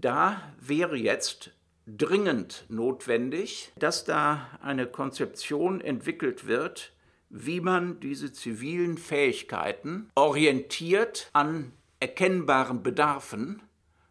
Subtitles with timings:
[0.00, 1.50] Da wäre jetzt
[1.86, 6.94] dringend notwendig, dass da eine Konzeption entwickelt wird,
[7.28, 13.62] wie man diese zivilen Fähigkeiten orientiert an erkennbaren Bedarfen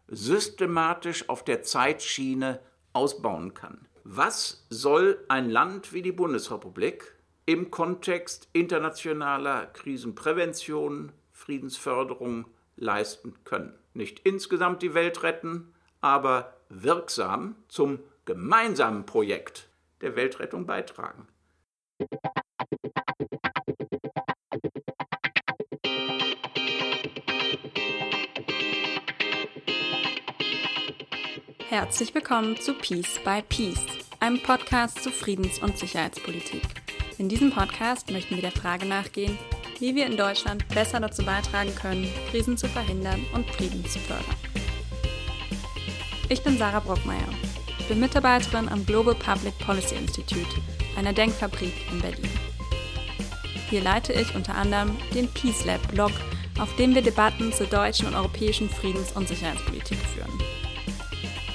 [0.06, 2.60] systematisch auf der Zeitschiene
[2.92, 3.88] ausbauen kann.
[4.04, 7.16] Was soll ein Land wie die Bundesrepublik
[7.46, 12.46] im Kontext internationaler Krisenprävention, Friedensförderung
[12.76, 13.74] leisten können?
[13.92, 19.68] Nicht insgesamt die Welt retten, aber wirksam zum gemeinsamen Projekt
[20.00, 21.26] der Weltrettung beitragen.
[31.68, 33.86] Herzlich willkommen zu Peace by Peace,
[34.18, 36.62] einem Podcast zu Friedens- und Sicherheitspolitik.
[37.18, 39.38] In diesem Podcast möchten wir der Frage nachgehen,
[39.78, 44.49] wie wir in Deutschland besser dazu beitragen können, Krisen zu verhindern und Frieden zu fördern.
[46.32, 47.28] Ich bin Sarah Brockmeier.
[47.80, 50.46] Ich bin Mitarbeiterin am Global Public Policy Institute,
[50.96, 52.30] einer Denkfabrik in Berlin.
[53.68, 56.12] Hier leite ich unter anderem den Peace Lab Blog,
[56.60, 60.30] auf dem wir Debatten zur deutschen und europäischen Friedens- und Sicherheitspolitik führen.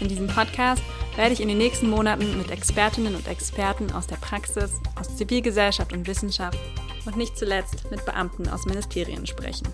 [0.01, 0.83] In diesem Podcast
[1.15, 5.93] werde ich in den nächsten Monaten mit Expertinnen und Experten aus der Praxis, aus Zivilgesellschaft
[5.93, 6.59] und Wissenschaft
[7.05, 9.69] und nicht zuletzt mit Beamten aus Ministerien sprechen.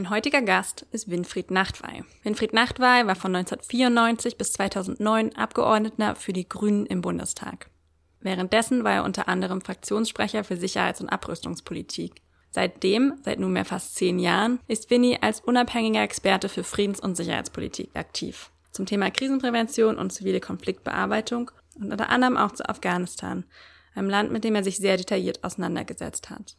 [0.00, 2.04] Mein heutiger Gast ist Winfried Nachtwey.
[2.22, 7.68] Winfried Nachtwey war von 1994 bis 2009 Abgeordneter für die Grünen im Bundestag.
[8.18, 14.18] Währenddessen war er unter anderem Fraktionssprecher für Sicherheits- und Abrüstungspolitik Seitdem, seit nunmehr fast zehn
[14.18, 18.50] Jahren, ist Winnie als unabhängiger Experte für Friedens- und Sicherheitspolitik aktiv.
[18.72, 23.44] Zum Thema Krisenprävention und zivile Konfliktbearbeitung und unter anderem auch zu Afghanistan,
[23.94, 26.56] einem Land, mit dem er sich sehr detailliert auseinandergesetzt hat.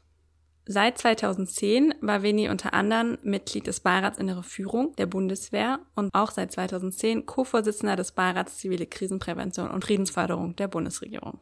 [0.66, 6.30] Seit 2010 war Winnie unter anderem Mitglied des Beirats Innere Führung der Bundeswehr und auch
[6.30, 11.40] seit 2010 Co-Vorsitzender des Beirats Zivile Krisenprävention und Friedensförderung der Bundesregierung.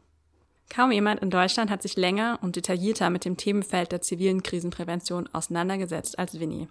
[0.70, 5.28] Kaum jemand in Deutschland hat sich länger und detaillierter mit dem Themenfeld der zivilen Krisenprävention
[5.32, 6.68] auseinandergesetzt als Winnie.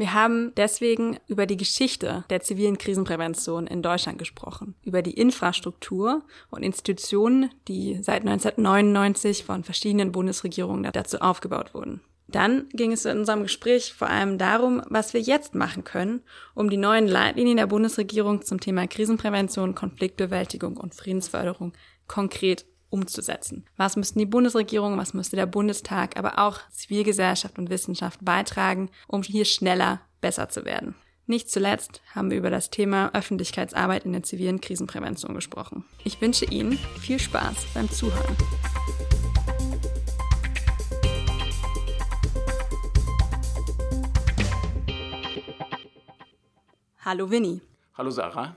[0.00, 6.22] Wir haben deswegen über die Geschichte der zivilen Krisenprävention in Deutschland gesprochen, über die Infrastruktur
[6.48, 12.00] und Institutionen, die seit 1999 von verschiedenen Bundesregierungen dazu aufgebaut wurden.
[12.28, 16.22] Dann ging es in unserem Gespräch vor allem darum, was wir jetzt machen können,
[16.54, 21.74] um die neuen Leitlinien der Bundesregierung zum Thema Krisenprävention, Konfliktbewältigung und Friedensförderung
[22.06, 23.64] konkret umzusetzen.
[23.76, 29.22] Was müssten die Bundesregierung, was müsste der Bundestag, aber auch Zivilgesellschaft und Wissenschaft beitragen, um
[29.22, 30.94] hier schneller besser zu werden.
[31.26, 35.84] Nicht zuletzt haben wir über das Thema Öffentlichkeitsarbeit in der zivilen Krisenprävention gesprochen.
[36.02, 38.36] Ich wünsche Ihnen viel Spaß beim Zuhören.
[47.04, 47.60] Hallo Winnie.
[47.94, 48.56] Hallo Sarah.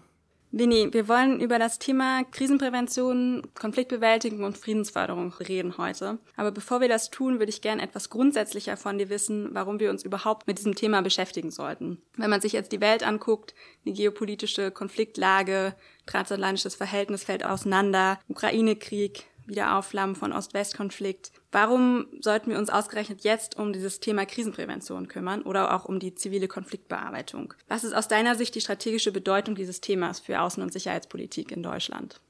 [0.56, 6.20] Winnie, wir wollen über das Thema Krisenprävention, Konfliktbewältigung und Friedensförderung reden heute.
[6.36, 9.90] Aber bevor wir das tun, würde ich gerne etwas grundsätzlicher von dir wissen, warum wir
[9.90, 12.04] uns überhaupt mit diesem Thema beschäftigen sollten.
[12.18, 15.74] Wenn man sich jetzt die Welt anguckt, die geopolitische Konfliktlage,
[16.06, 21.32] transatlantisches Verhältnis fällt auseinander, Ukraine-Krieg, Wiederaufflammen von Ost-West-Konflikt.
[21.52, 26.16] Warum sollten wir uns ausgerechnet jetzt um dieses Thema Krisenprävention kümmern oder auch um die
[26.16, 27.54] zivile Konfliktbearbeitung?
[27.68, 31.64] Was ist aus deiner Sicht die strategische Bedeutung dieses Themas für Außen- und Sicherheitspolitik in
[31.64, 32.22] Deutschland?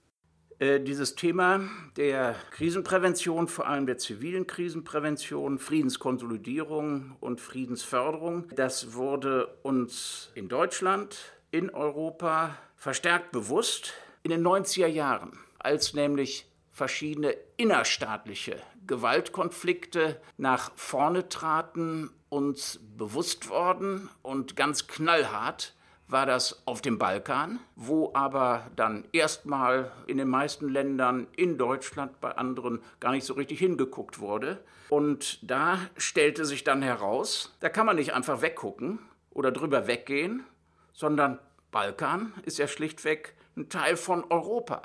[0.60, 1.62] Äh, dieses Thema
[1.98, 11.18] der Krisenprävention, vor allem der zivilen Krisenprävention, Friedenskonsolidierung und Friedensförderung, das wurde uns in Deutschland,
[11.52, 13.94] in Europa verstärkt bewusst
[14.24, 18.58] in den 90er Jahren, als nämlich verschiedene innerstaatliche
[18.88, 25.76] Gewaltkonflikte nach vorne traten, uns bewusst worden und ganz knallhart
[26.08, 32.20] war das auf dem Balkan, wo aber dann erstmal in den meisten Ländern, in Deutschland,
[32.20, 34.64] bei anderen gar nicht so richtig hingeguckt wurde.
[34.90, 39.00] Und da stellte sich dann heraus, da kann man nicht einfach weggucken
[39.32, 40.44] oder drüber weggehen,
[40.92, 41.40] sondern
[41.72, 44.82] Balkan ist ja schlichtweg ein Teil von Europa.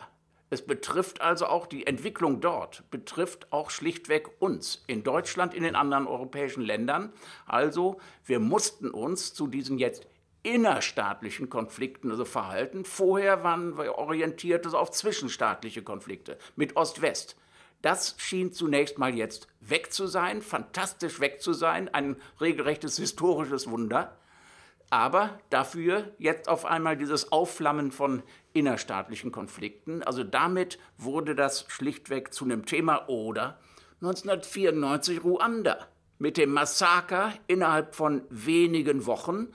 [0.50, 5.76] Es betrifft also auch die Entwicklung dort, betrifft auch schlichtweg uns in Deutschland, in den
[5.76, 7.12] anderen europäischen Ländern.
[7.46, 10.06] Also wir mussten uns zu diesen jetzt
[10.42, 12.84] innerstaatlichen Konflikten also verhalten.
[12.84, 17.36] Vorher waren wir orientiert also auf zwischenstaatliche Konflikte mit Ost-West.
[17.82, 23.70] Das schien zunächst mal jetzt weg zu sein, fantastisch weg zu sein, ein regelrechtes historisches
[23.70, 24.16] Wunder.
[24.90, 30.02] Aber dafür jetzt auf einmal dieses Aufflammen von innerstaatlichen Konflikten.
[30.02, 33.08] Also damit wurde das schlichtweg zu einem Thema.
[33.08, 33.58] Oder
[34.00, 35.88] 1994 Ruanda
[36.18, 39.48] mit dem Massaker innerhalb von wenigen Wochen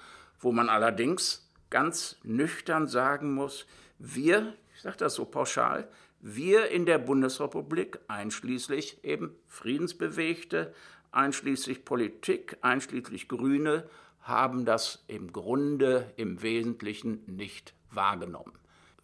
[0.44, 3.66] wo man allerdings ganz nüchtern sagen muss,
[3.98, 5.88] wir, ich sage das so pauschal,
[6.20, 10.74] wir in der Bundesrepublik, einschließlich eben Friedensbewegte,
[11.12, 13.90] einschließlich Politik, einschließlich Grüne,
[14.24, 18.54] haben das im Grunde im Wesentlichen nicht wahrgenommen.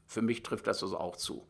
[0.07, 1.47] Für mich trifft das also auch zu.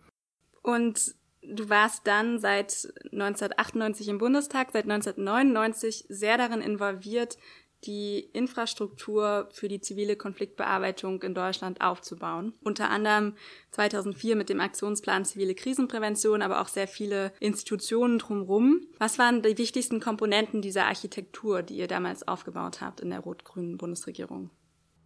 [0.61, 7.37] Und du warst dann seit 1998 im Bundestag, seit 1999 sehr darin involviert,
[7.85, 12.53] die Infrastruktur für die zivile Konfliktbearbeitung in Deutschland aufzubauen.
[12.61, 13.35] Unter anderem
[13.71, 18.81] 2004 mit dem Aktionsplan zivile Krisenprävention, aber auch sehr viele Institutionen drumherum.
[18.97, 23.77] Was waren die wichtigsten Komponenten dieser Architektur, die ihr damals aufgebaut habt in der rot-grünen
[23.77, 24.49] Bundesregierung?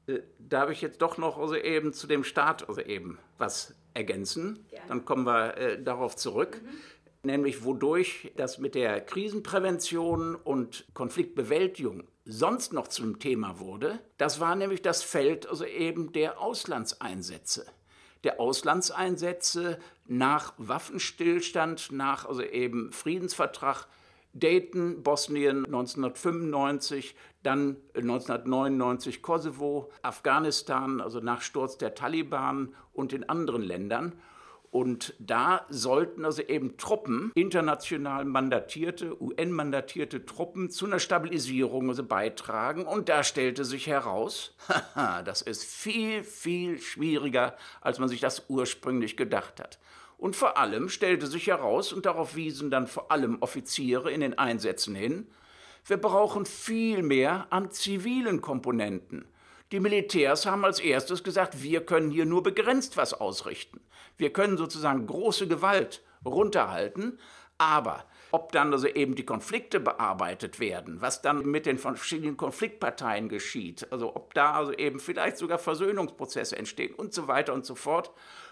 [0.08, 4.66] Äh, darf ich jetzt doch noch also eben zu dem Start also eben was ergänzen?
[4.70, 4.88] Gerne.
[4.88, 6.62] Dann kommen wir äh, darauf zurück.
[6.64, 6.70] Mhm
[7.24, 14.56] nämlich wodurch das mit der Krisenprävention und Konfliktbewältigung sonst noch zum Thema wurde, das war
[14.56, 17.66] nämlich das Feld also eben der Auslandseinsätze.
[18.24, 23.88] Der Auslandseinsätze nach Waffenstillstand, nach also eben Friedensvertrag
[24.34, 33.62] Dayton, Bosnien 1995, dann 1999 Kosovo, Afghanistan, also nach Sturz der Taliban und in anderen
[33.62, 34.14] Ländern.
[34.74, 42.88] Und da sollten also eben Truppen, international mandatierte, UN-mandatierte Truppen zu einer Stabilisierung also beitragen.
[42.88, 44.56] Und da stellte sich heraus,
[45.26, 49.78] das ist viel, viel schwieriger, als man sich das ursprünglich gedacht hat.
[50.18, 54.40] Und vor allem stellte sich heraus, und darauf wiesen dann vor allem Offiziere in den
[54.40, 55.28] Einsätzen hin,
[55.86, 59.26] wir brauchen viel mehr an zivilen Komponenten.
[59.74, 63.82] Die Militärs haben als erstes gesagt, wir können hier nur begrenzt was ausrichten.
[64.18, 67.18] Wir können sozusagen große Gewalt runterhalten,
[67.58, 73.30] aber ob dann also eben die Konflikte bearbeitet werden, was dann mit den verschiedenen Konfliktparteien
[73.30, 77.74] geschieht, also ob da also eben vielleicht sogar Versöhnungsprozesse entstehen und so weiter und so
[77.74, 78.12] fort,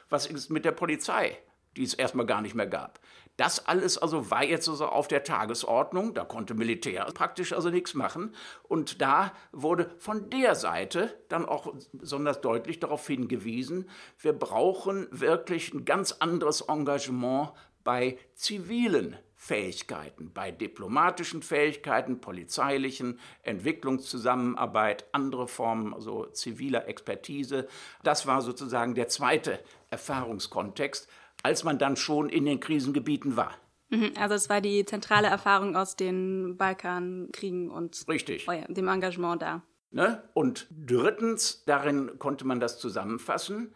[0.10, 1.38] was ist mit der Polizei,
[1.78, 3.00] die es erstmal gar nicht mehr gab.
[3.42, 7.96] Das alles also war jetzt also auf der Tagesordnung, da konnte Militär praktisch also nichts
[7.96, 8.36] machen.
[8.62, 13.90] Und da wurde von der Seite dann auch besonders deutlich darauf hingewiesen,
[14.20, 17.54] wir brauchen wirklich ein ganz anderes Engagement
[17.84, 27.68] bei zivilen Fähigkeiten, bei diplomatischen Fähigkeiten, polizeilichen, Entwicklungszusammenarbeit, andere Formen also ziviler Expertise.
[28.04, 29.60] Das war sozusagen der zweite
[29.90, 31.10] Erfahrungskontext,
[31.44, 33.58] als man dann schon in den Krisengebieten war.
[33.90, 38.48] Mhm, also es war die zentrale Erfahrung aus den Balkankriegen und Richtig.
[38.70, 39.64] dem Engagement da.
[39.92, 40.24] Ne?
[40.34, 43.74] Und drittens, darin konnte man das zusammenfassen,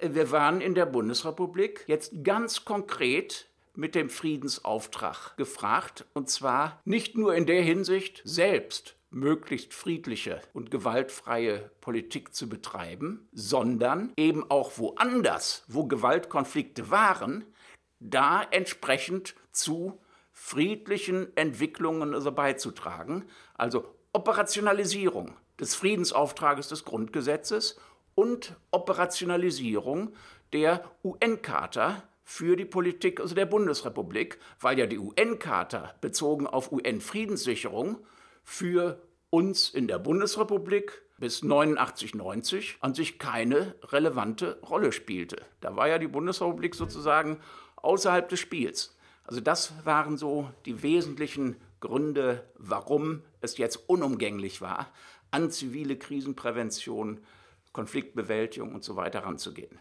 [0.00, 7.16] wir waren in der Bundesrepublik jetzt ganz konkret mit dem Friedensauftrag gefragt, und zwar nicht
[7.16, 14.78] nur in der Hinsicht, selbst möglichst friedliche und gewaltfreie Politik zu betreiben, sondern eben auch
[14.78, 17.44] woanders, wo Gewaltkonflikte waren,
[18.00, 20.00] da entsprechend zu
[20.32, 23.24] friedlichen Entwicklungen also beizutragen,
[23.54, 27.80] also Operationalisierung des Friedensauftrages des Grundgesetzes
[28.14, 30.14] und Operationalisierung
[30.52, 37.98] der UN-Charta für die Politik also der Bundesrepublik, weil ja die UN-Charta bezogen auf UN-Friedenssicherung
[38.48, 38.98] für
[39.28, 45.44] uns in der Bundesrepublik bis 89, 90 an sich keine relevante Rolle spielte.
[45.60, 47.40] Da war ja die Bundesrepublik sozusagen
[47.76, 48.96] außerhalb des Spiels.
[49.24, 54.90] Also das waren so die wesentlichen Gründe, warum es jetzt unumgänglich war,
[55.30, 57.20] an zivile Krisenprävention,
[57.74, 59.78] Konfliktbewältigung und so weiter ranzugehen.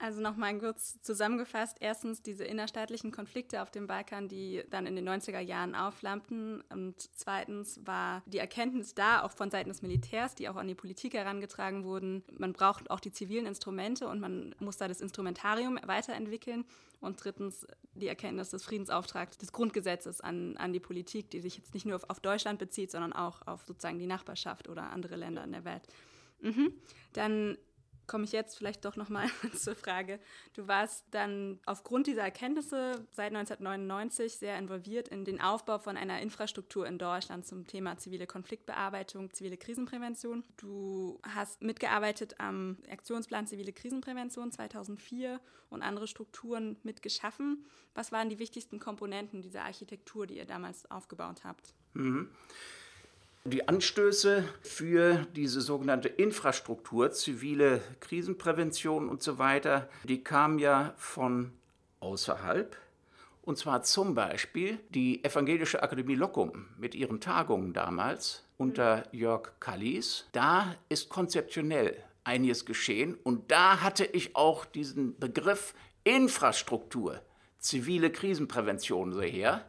[0.00, 1.78] Also nochmal kurz zusammengefasst.
[1.80, 6.60] Erstens diese innerstaatlichen Konflikte auf dem Balkan, die dann in den 90er Jahren aufflammten.
[6.70, 10.76] Und zweitens war die Erkenntnis da, auch von Seiten des Militärs, die auch an die
[10.76, 12.22] Politik herangetragen wurden.
[12.30, 16.64] Man braucht auch die zivilen Instrumente und man muss da das Instrumentarium weiterentwickeln.
[17.00, 21.74] Und drittens die Erkenntnis des Friedensauftrags des Grundgesetzes an, an die Politik, die sich jetzt
[21.74, 25.42] nicht nur auf, auf Deutschland bezieht, sondern auch auf sozusagen die Nachbarschaft oder andere Länder
[25.42, 25.82] in der Welt.
[26.40, 26.72] Mhm.
[27.12, 27.58] Dann
[28.08, 30.18] komme ich jetzt vielleicht doch nochmal zur Frage.
[30.54, 36.20] Du warst dann aufgrund dieser Erkenntnisse seit 1999 sehr involviert in den Aufbau von einer
[36.20, 40.42] Infrastruktur in Deutschland zum Thema zivile Konfliktbearbeitung, zivile Krisenprävention.
[40.56, 47.64] Du hast mitgearbeitet am Aktionsplan zivile Krisenprävention 2004 und andere Strukturen mitgeschaffen.
[47.94, 51.74] Was waren die wichtigsten Komponenten dieser Architektur, die ihr damals aufgebaut habt?
[51.92, 52.30] Mhm.
[53.44, 61.52] Die Anstöße für diese sogenannte Infrastruktur, zivile Krisenprävention und so weiter, die kamen ja von
[62.00, 62.76] außerhalb
[63.42, 70.26] Und zwar zum Beispiel die Evangelische Akademie Locum mit ihren Tagungen damals unter Jörg Kallis.
[70.32, 75.72] Da ist konzeptionell einiges geschehen und da hatte ich auch diesen Begriff
[76.04, 77.22] Infrastruktur,
[77.58, 79.64] zivile Krisenprävention so her.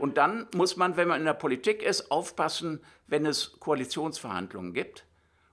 [0.00, 5.06] Und dann muss man, wenn man in der Politik ist, aufpassen, wenn es Koalitionsverhandlungen gibt.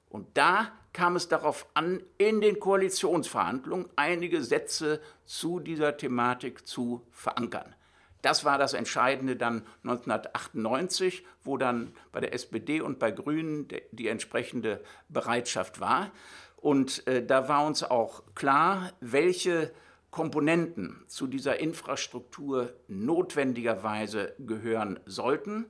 [0.10, 7.08] Und da kam es darauf an, in den Koalitionsverhandlungen einige Sätze zu dieser Thematik zu
[7.12, 7.76] verankern.
[8.22, 14.08] Das war das Entscheidende dann 1998, wo dann bei der SPD und bei Grünen die
[14.08, 16.12] entsprechende Bereitschaft war.
[16.58, 19.72] Und äh, da war uns auch klar, welche
[20.12, 25.66] Komponenten zu dieser Infrastruktur notwendigerweise gehören sollten.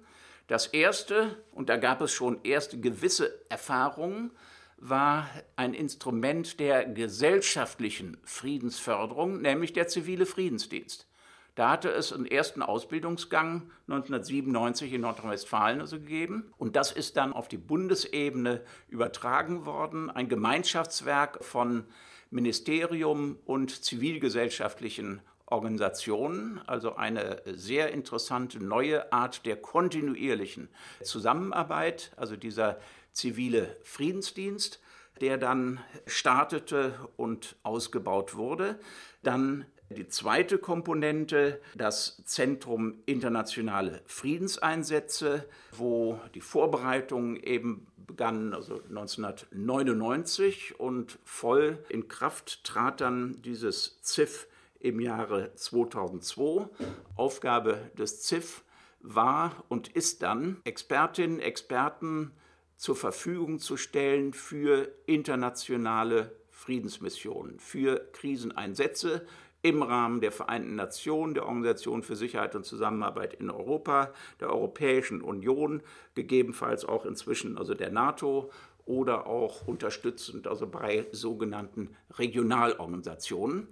[0.48, 4.32] Das erste, und da gab es schon erste gewisse Erfahrungen,
[4.78, 11.08] war ein Instrument der gesellschaftlichen Friedensförderung, nämlich der zivile Friedensdienst.
[11.54, 16.52] Da hatte es einen ersten Ausbildungsgang 1997 in Nordrhein-Westfalen also gegeben.
[16.58, 20.10] Und das ist dann auf die Bundesebene übertragen worden.
[20.10, 21.86] Ein Gemeinschaftswerk von
[22.32, 30.70] Ministerium und zivilgesellschaftlichen Organisationen, also eine sehr interessante neue Art der kontinuierlichen
[31.04, 32.80] Zusammenarbeit, also dieser
[33.12, 34.80] zivile Friedensdienst,
[35.20, 38.80] der dann startete und ausgebaut wurde.
[39.24, 50.80] Dann die zweite Komponente, das Zentrum Internationale Friedenseinsätze, wo die Vorbereitungen eben begannen, also 1999
[50.80, 54.48] und voll in Kraft trat dann dieses ZIF
[54.80, 56.68] im Jahre 2002.
[57.16, 58.64] Aufgabe des ZIF
[59.00, 62.32] war und ist dann, Expertinnen, Experten
[62.78, 69.26] zur Verfügung zu stellen für internationale Friedensmissionen, für Kriseneinsätze
[69.62, 75.22] im Rahmen der Vereinten Nationen, der Organisation für Sicherheit und Zusammenarbeit in Europa, der Europäischen
[75.22, 75.82] Union,
[76.16, 78.52] gegebenenfalls auch inzwischen also der NATO
[78.86, 83.68] oder auch unterstützend also bei sogenannten Regionalorganisationen.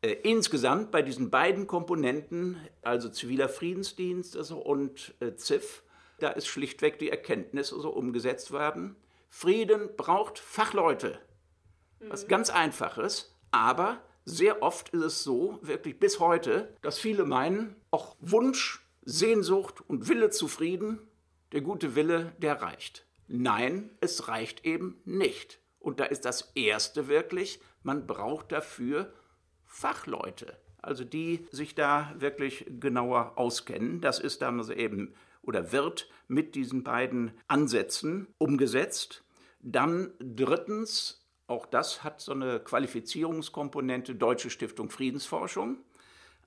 [0.00, 5.82] Äh, insgesamt bei diesen beiden Komponenten, also ziviler Friedensdienst also und äh, ZIF,
[6.18, 8.96] da ist schlichtweg die Erkenntnis also umgesetzt worden.
[9.28, 11.18] Frieden braucht Fachleute.
[12.00, 12.28] Was mhm.
[12.28, 18.16] ganz Einfaches, aber sehr oft ist es so, wirklich bis heute, dass viele meinen, auch
[18.20, 21.00] Wunsch, Sehnsucht und Wille zu Frieden,
[21.52, 23.06] der gute Wille, der reicht.
[23.26, 25.60] Nein, es reicht eben nicht.
[25.80, 29.12] Und da ist das Erste wirklich, man braucht dafür
[29.64, 34.00] Fachleute, also die sich da wirklich genauer auskennen.
[34.00, 39.24] Das ist dann also eben oder wird mit diesen beiden Ansätzen umgesetzt.
[39.60, 41.21] Dann drittens
[41.52, 45.76] auch das hat so eine Qualifizierungskomponente Deutsche Stiftung Friedensforschung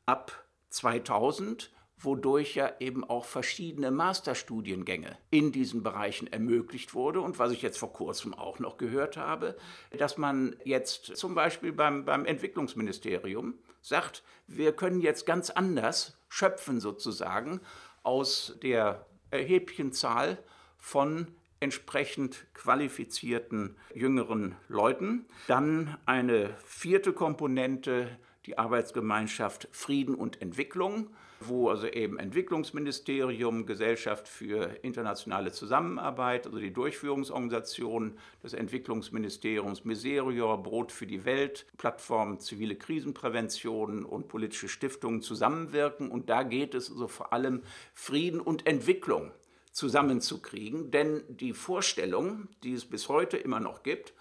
[0.07, 7.21] ab 2000, wodurch ja eben auch verschiedene Masterstudiengänge in diesen Bereichen ermöglicht wurde.
[7.21, 9.55] Und was ich jetzt vor kurzem auch noch gehört habe,
[9.97, 16.79] dass man jetzt zum Beispiel beim, beim Entwicklungsministerium sagt, wir können jetzt ganz anders schöpfen
[16.79, 17.61] sozusagen
[18.01, 20.39] aus der erheblichen Zahl
[20.77, 21.27] von
[21.65, 25.25] entsprechend qualifizierten jüngeren Leuten.
[25.47, 34.77] Dann eine vierte Komponente, die Arbeitsgemeinschaft Frieden und Entwicklung, wo also eben Entwicklungsministerium, Gesellschaft für
[34.83, 44.05] internationale Zusammenarbeit, also die Durchführungsorganisation des Entwicklungsministeriums, Miserior, Brot für die Welt, Plattform zivile Krisenprävention
[44.05, 46.11] und politische Stiftungen zusammenwirken.
[46.11, 47.63] Und da geht es also vor allem
[47.95, 49.31] Frieden und Entwicklung
[49.75, 50.89] zusammenzukriegen.
[50.89, 54.13] Denn die Vorstellung, die es bis heute immer noch gibt,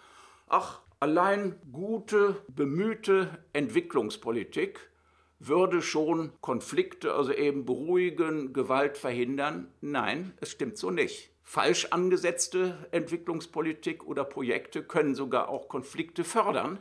[0.48, 4.90] ach, allein gute, bemühte Entwicklungspolitik
[5.38, 9.72] würde schon Konflikte, also eben beruhigen, Gewalt verhindern.
[9.80, 11.30] Nein, es stimmt so nicht.
[11.42, 16.78] Falsch angesetzte Entwicklungspolitik oder Projekte können sogar auch Konflikte fördern.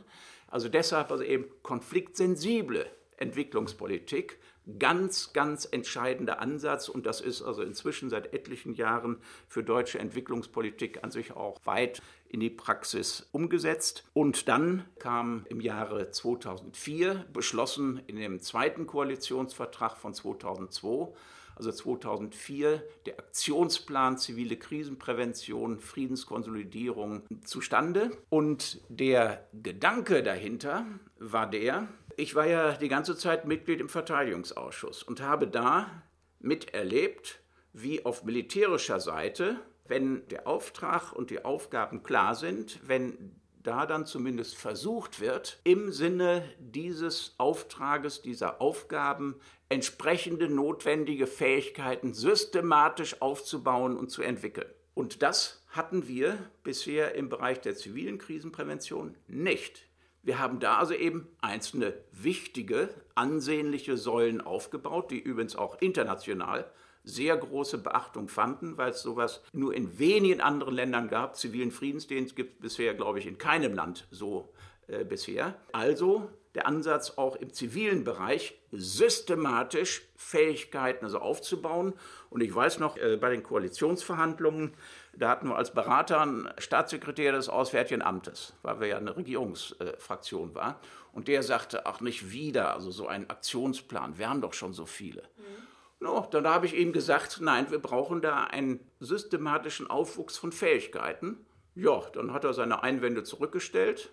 [0.48, 2.86] Also deshalb also eben konfliktsensible
[3.18, 4.38] Entwicklungspolitik
[4.78, 11.04] ganz, ganz entscheidender Ansatz und das ist also inzwischen seit etlichen Jahren für deutsche Entwicklungspolitik
[11.04, 14.04] an sich auch weit in die Praxis umgesetzt.
[14.12, 21.12] Und dann kam im Jahre 2004 beschlossen in dem zweiten Koalitionsvertrag von 2002
[21.56, 28.10] also 2004, der Aktionsplan zivile Krisenprävention, Friedenskonsolidierung zustande.
[28.28, 30.86] Und der Gedanke dahinter
[31.32, 36.02] war der, ich war ja die ganze Zeit Mitglied im Verteidigungsausschuss und habe da
[36.40, 37.40] miterlebt,
[37.72, 44.04] wie auf militärischer Seite, wenn der Auftrag und die Aufgaben klar sind, wenn da dann
[44.04, 49.36] zumindest versucht wird, im Sinne dieses Auftrages, dieser Aufgaben
[49.68, 54.70] entsprechende notwendige Fähigkeiten systematisch aufzubauen und zu entwickeln.
[54.92, 59.86] Und das hatten wir bisher im Bereich der zivilen Krisenprävention nicht.
[60.24, 66.64] Wir haben da also eben einzelne wichtige, ansehnliche Säulen aufgebaut, die übrigens auch international
[67.04, 71.36] sehr große Beachtung fanden, weil es sowas nur in wenigen anderen Ländern gab.
[71.36, 74.54] Zivilen Friedensdienst gibt es bisher, glaube ich, in keinem Land so
[74.88, 75.54] äh, bisher.
[75.72, 81.94] Also der Ansatz auch im zivilen Bereich systematisch Fähigkeiten also aufzubauen.
[82.30, 84.74] Und ich weiß noch, äh, bei den Koalitionsverhandlungen,
[85.16, 90.52] da hatten wir als Berater einen Staatssekretär des Auswärtigen Amtes, weil wir ja eine Regierungsfraktion
[90.52, 90.76] äh, waren.
[91.12, 94.86] Und der sagte, ach nicht wieder, also so ein Aktionsplan, wir haben doch schon so
[94.86, 95.22] viele.
[95.36, 95.64] Mhm.
[96.00, 101.46] No, dann habe ich ihm gesagt, nein, wir brauchen da einen systematischen Aufwuchs von Fähigkeiten.
[101.74, 104.10] Ja, dann hat er seine Einwände zurückgestellt.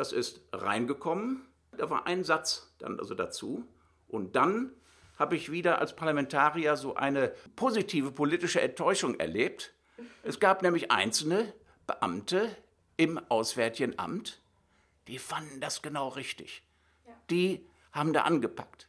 [0.00, 1.42] Das ist reingekommen.
[1.76, 3.68] Da war ein Satz dann also dazu.
[4.08, 4.72] Und dann
[5.18, 9.74] habe ich wieder als Parlamentarier so eine positive politische Enttäuschung erlebt.
[10.22, 11.52] Es gab nämlich einzelne
[11.86, 12.48] Beamte
[12.96, 14.40] im Auswärtigen Amt,
[15.06, 16.62] die fanden das genau richtig.
[17.28, 18.88] Die haben da angepackt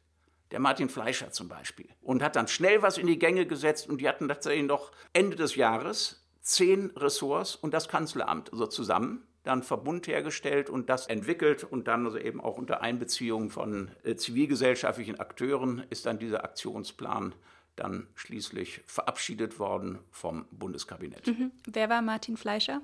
[0.51, 3.99] der Martin Fleischer zum Beispiel, und hat dann schnell was in die Gänge gesetzt und
[3.99, 9.63] die hatten tatsächlich noch Ende des Jahres zehn Ressorts und das Kanzleramt also zusammen dann
[9.63, 15.19] Verbund hergestellt und das entwickelt und dann also eben auch unter Einbeziehung von äh, zivilgesellschaftlichen
[15.19, 17.33] Akteuren ist dann dieser Aktionsplan
[17.75, 21.25] dann schließlich verabschiedet worden vom Bundeskabinett.
[21.27, 21.51] Mhm.
[21.65, 22.81] Wer war Martin Fleischer?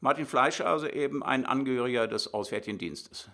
[0.00, 3.30] Martin Fleischer, also eben ein Angehöriger des Auswärtigen Dienstes.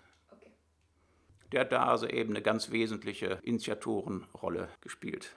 [1.53, 5.35] Der hat da also eben eine ganz wesentliche Initiatorenrolle gespielt.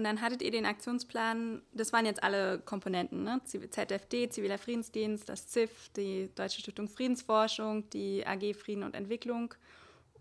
[0.00, 3.38] Und dann hattet ihr den Aktionsplan, das waren jetzt alle Komponenten, ne?
[3.44, 9.52] ZFD, Ziviler Friedensdienst, das ZIF, die Deutsche Stiftung Friedensforschung, die AG Frieden und Entwicklung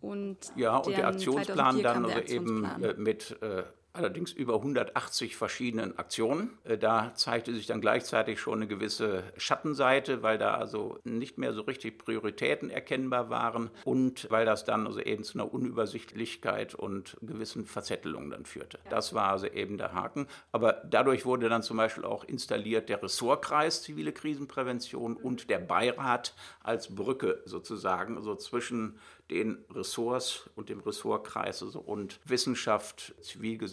[0.01, 5.98] und ja und der Aktionsplan dann also eben äh, mit äh, allerdings über 180 verschiedenen
[5.98, 6.58] Aktionen.
[6.63, 11.53] Äh, da zeigte sich dann gleichzeitig schon eine gewisse Schattenseite, weil da also nicht mehr
[11.53, 17.18] so richtig Prioritäten erkennbar waren und weil das dann also eben zu einer Unübersichtlichkeit und
[17.22, 18.79] gewissen Verzettelungen dann führte.
[18.90, 20.27] Das war also eben der Haken.
[20.51, 26.33] Aber dadurch wurde dann zum Beispiel auch installiert der Ressortkreis zivile Krisenprävention und der Beirat
[26.63, 33.13] als Brücke sozusagen, also zwischen den Ressorts und dem Ressortkreis also und Wissenschaft,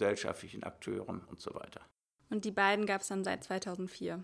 [0.07, 1.81] zivilgesellschaftlichen Akteuren und so weiter.
[2.29, 4.23] Und die beiden gab es dann seit 2004?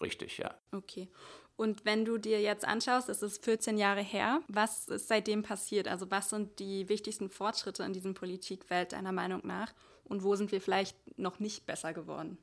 [0.00, 0.54] Richtig, ja.
[0.72, 1.08] Okay.
[1.56, 5.88] Und wenn du dir jetzt anschaust, es ist 14 Jahre her, was ist seitdem passiert?
[5.88, 9.72] Also was sind die wichtigsten Fortschritte in diesem Politikwelt deiner Meinung nach?
[10.04, 12.38] Und wo sind wir vielleicht noch nicht besser geworden?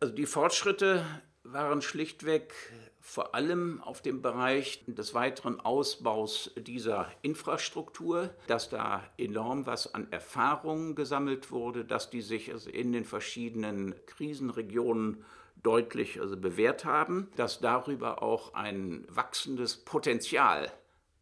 [0.00, 1.04] Also die Fortschritte
[1.52, 2.52] waren schlichtweg
[3.00, 10.10] vor allem auf dem Bereich des weiteren Ausbaus dieser Infrastruktur, dass da enorm was an
[10.12, 15.24] Erfahrungen gesammelt wurde, dass die sich also in den verschiedenen Krisenregionen
[15.62, 20.70] deutlich also bewährt haben, dass darüber auch ein wachsendes Potenzial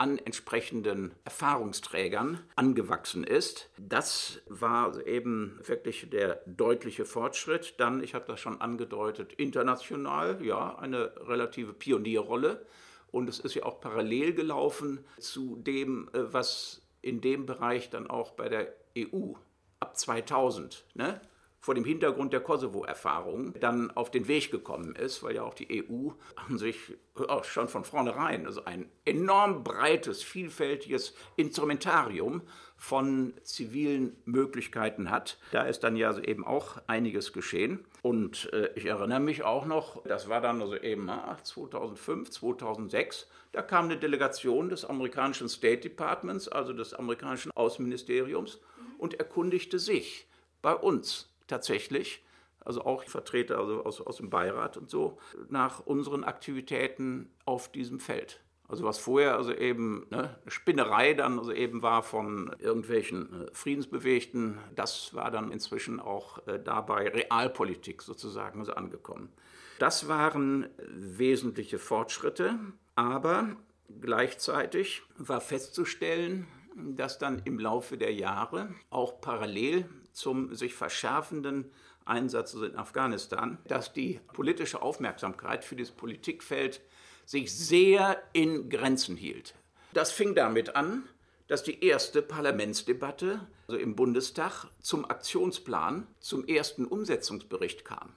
[0.01, 3.69] an entsprechenden Erfahrungsträgern angewachsen ist.
[3.77, 7.75] Das war eben wirklich der deutliche Fortschritt.
[7.77, 12.65] Dann, ich habe das schon angedeutet, international, ja, eine relative Pionierrolle.
[13.11, 18.09] Und es ist ja auch parallel gelaufen zu dem, äh, was in dem Bereich dann
[18.09, 19.35] auch bei der EU
[19.81, 21.21] ab 2000 ne,
[21.61, 25.85] vor dem Hintergrund der Kosovo-Erfahrung dann auf den Weg gekommen ist, weil ja auch die
[25.85, 26.95] EU an sich
[27.29, 32.43] auch schon von vornherein also ein enorm breites, vielfältiges Instrumentarium
[32.79, 35.39] von zivilen Möglichkeiten hat.
[35.53, 37.85] Da ist dann ja also eben auch einiges geschehen.
[38.01, 41.11] Und äh, ich erinnere mich auch noch, das war dann also eben
[41.43, 48.61] 2005, 2006, da kam eine Delegation des amerikanischen State Departments, also des amerikanischen Außenministeriums,
[48.97, 50.27] und erkundigte sich
[50.63, 52.25] bei uns tatsächlich,
[52.65, 58.01] also auch Vertreter also aus, aus dem Beirat und so, nach unseren Aktivitäten auf diesem
[58.01, 58.41] Feld.
[58.69, 64.59] Also was vorher also eben ne, Spinnerei dann also eben war von irgendwelchen äh, Friedensbewegten,
[64.77, 69.33] das war dann inzwischen auch äh, dabei Realpolitik sozusagen so angekommen.
[69.81, 72.61] Das waren wesentliche Fortschritte,
[72.95, 73.57] aber
[74.01, 81.71] gleichzeitig war festzustellen, dass dann im Laufe der Jahre auch parallel zum sich verschärfenden
[82.05, 86.81] Einsatz in Afghanistan, dass die politische Aufmerksamkeit für das Politikfeld
[87.25, 89.55] sich sehr in Grenzen hielt.
[89.93, 91.05] Das fing damit an,
[91.47, 98.15] dass die erste Parlamentsdebatte also im Bundestag zum Aktionsplan, zum ersten Umsetzungsbericht kam.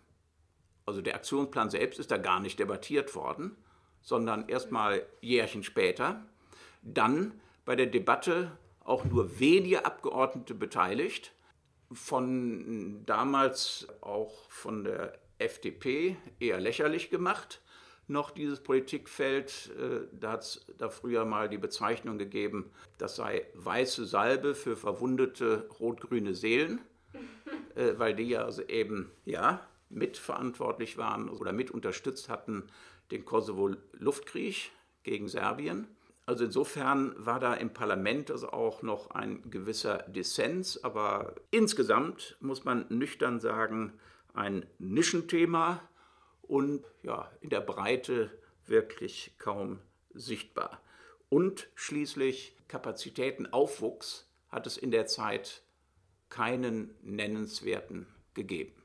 [0.86, 3.56] Also der Aktionsplan selbst ist da gar nicht debattiert worden,
[4.01, 6.25] sondern erst mal Jährchen später.
[6.82, 11.34] Dann bei der Debatte auch nur wenige Abgeordnete beteiligt,
[11.93, 17.62] von damals auch von der FDP eher lächerlich gemacht
[18.08, 19.71] noch dieses Politikfeld.
[19.77, 24.75] Äh, da hat es da früher mal die Bezeichnung gegeben, das sei weiße Salbe für
[24.75, 26.82] verwundete rot-grüne Seelen,
[27.75, 32.63] äh, weil die ja also eben ja mitverantwortlich waren oder mit unterstützt hatten
[33.12, 34.71] den Kosovo-Luftkrieg
[35.03, 35.88] gegen Serbien.
[36.25, 42.63] Also insofern war da im Parlament also auch noch ein gewisser Dissens, aber insgesamt muss
[42.63, 43.93] man nüchtern sagen,
[44.33, 45.81] ein Nischenthema
[46.41, 48.31] und ja, in der Breite
[48.65, 49.79] wirklich kaum
[50.13, 50.81] sichtbar.
[51.29, 55.63] Und schließlich Kapazitätenaufwuchs hat es in der Zeit
[56.29, 58.81] keinen nennenswerten gegeben.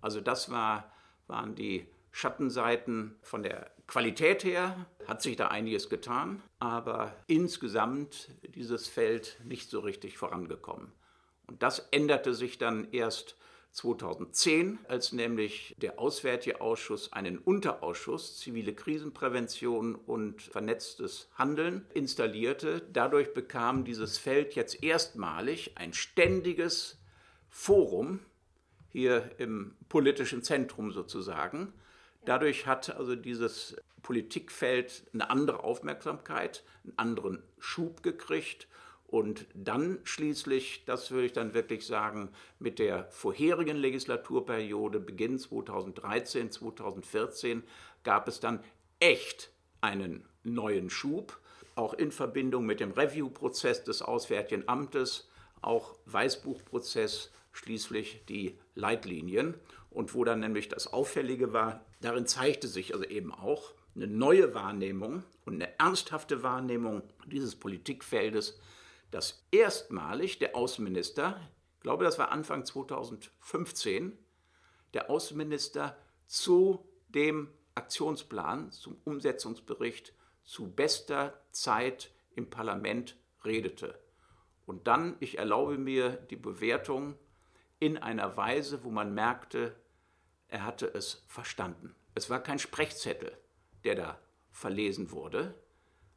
[0.00, 0.92] Also das war,
[1.26, 8.86] waren die Schattenseiten von der Qualität her, hat sich da einiges getan, aber insgesamt dieses
[8.86, 10.92] Feld nicht so richtig vorangekommen.
[11.46, 13.36] Und das änderte sich dann erst
[13.72, 22.82] 2010, als nämlich der Auswärtige Ausschuss einen Unterausschuss zivile Krisenprävention und vernetztes Handeln installierte.
[22.92, 26.98] Dadurch bekam dieses Feld jetzt erstmalig ein ständiges
[27.48, 28.20] Forum
[28.90, 31.72] hier im politischen Zentrum sozusagen.
[32.28, 38.68] Dadurch hat also dieses Politikfeld eine andere Aufmerksamkeit, einen anderen Schub gekriegt
[39.06, 46.52] und dann schließlich, das würde ich dann wirklich sagen, mit der vorherigen Legislaturperiode, Beginn 2013,
[46.52, 47.62] 2014,
[48.04, 48.62] gab es dann
[49.00, 51.40] echt einen neuen Schub,
[51.76, 55.30] auch in Verbindung mit dem Review-Prozess des Auswärtigen Amtes,
[55.62, 59.54] auch Weißbuchprozess, schließlich die Leitlinien.
[59.88, 64.54] Und wo dann nämlich das Auffällige war, darin zeigte sich also eben auch eine neue
[64.54, 68.58] Wahrnehmung und eine ernsthafte Wahrnehmung dieses Politikfeldes
[69.10, 71.40] dass erstmalig der Außenminister,
[71.76, 74.18] ich glaube, das war Anfang 2015,
[74.94, 83.98] der Außenminister zu dem Aktionsplan, zum Umsetzungsbericht zu bester Zeit im Parlament redete.
[84.66, 87.14] Und dann, ich erlaube mir die Bewertung
[87.78, 89.74] in einer Weise, wo man merkte,
[90.48, 91.94] er hatte es verstanden.
[92.14, 93.36] Es war kein Sprechzettel,
[93.84, 94.18] der da
[94.50, 95.54] verlesen wurde,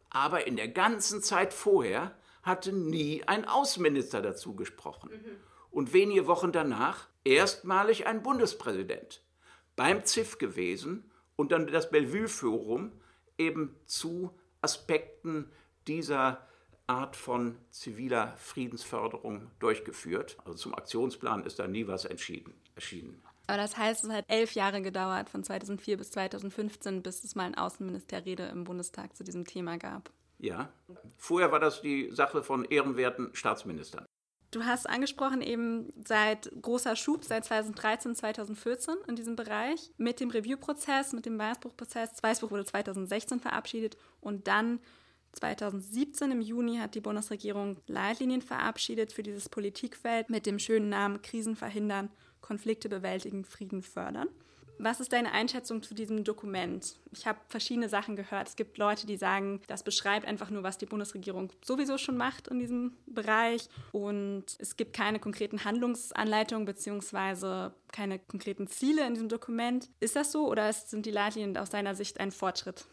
[0.10, 5.12] aber in der ganzen Zeit vorher hatte nie ein Außenminister dazu gesprochen.
[5.12, 5.38] Mhm.
[5.70, 9.24] Und wenige Wochen danach erstmalig ein Bundespräsident
[9.76, 12.92] beim ZIF gewesen und dann das Bellevue-Forum
[13.38, 15.50] eben zu Aspekten
[15.88, 16.46] dieser
[16.88, 20.38] Art von ziviler Friedensförderung durchgeführt.
[20.44, 23.24] Also zum Aktionsplan ist da nie was entschieden, erschienen.
[23.48, 27.46] Aber das heißt, es hat elf Jahre gedauert, von 2004 bis 2015, bis es mal
[27.46, 30.12] eine Außenministerrede im Bundestag zu diesem Thema gab.
[30.40, 30.70] Ja.
[31.18, 34.06] Vorher war das die Sache von ehrenwerten Staatsministern.
[34.52, 40.30] Du hast angesprochen, eben seit großer Schub, seit 2013, 2014 in diesem Bereich, mit dem
[40.30, 42.12] Review-Prozess, mit dem Weißbuch-Prozess.
[42.12, 44.80] Das Weißbuch wurde 2016 verabschiedet und dann
[45.32, 51.22] 2017 im Juni hat die Bundesregierung Leitlinien verabschiedet für dieses Politikfeld mit dem schönen Namen
[51.22, 52.10] Krisen verhindern,
[52.42, 54.28] Konflikte bewältigen, Frieden fördern.
[54.84, 56.98] Was ist deine Einschätzung zu diesem Dokument?
[57.12, 58.48] Ich habe verschiedene Sachen gehört.
[58.48, 62.48] Es gibt Leute, die sagen, das beschreibt einfach nur, was die Bundesregierung sowieso schon macht
[62.48, 63.70] in diesem Bereich.
[63.92, 67.70] Und es gibt keine konkreten Handlungsanleitungen bzw.
[67.92, 69.88] keine konkreten Ziele in diesem Dokument.
[70.00, 72.86] Ist das so oder sind die Leitlinien aus deiner Sicht ein Fortschritt?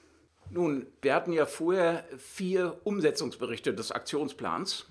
[0.51, 4.87] Nun, wir hatten ja vorher vier Umsetzungsberichte des Aktionsplans.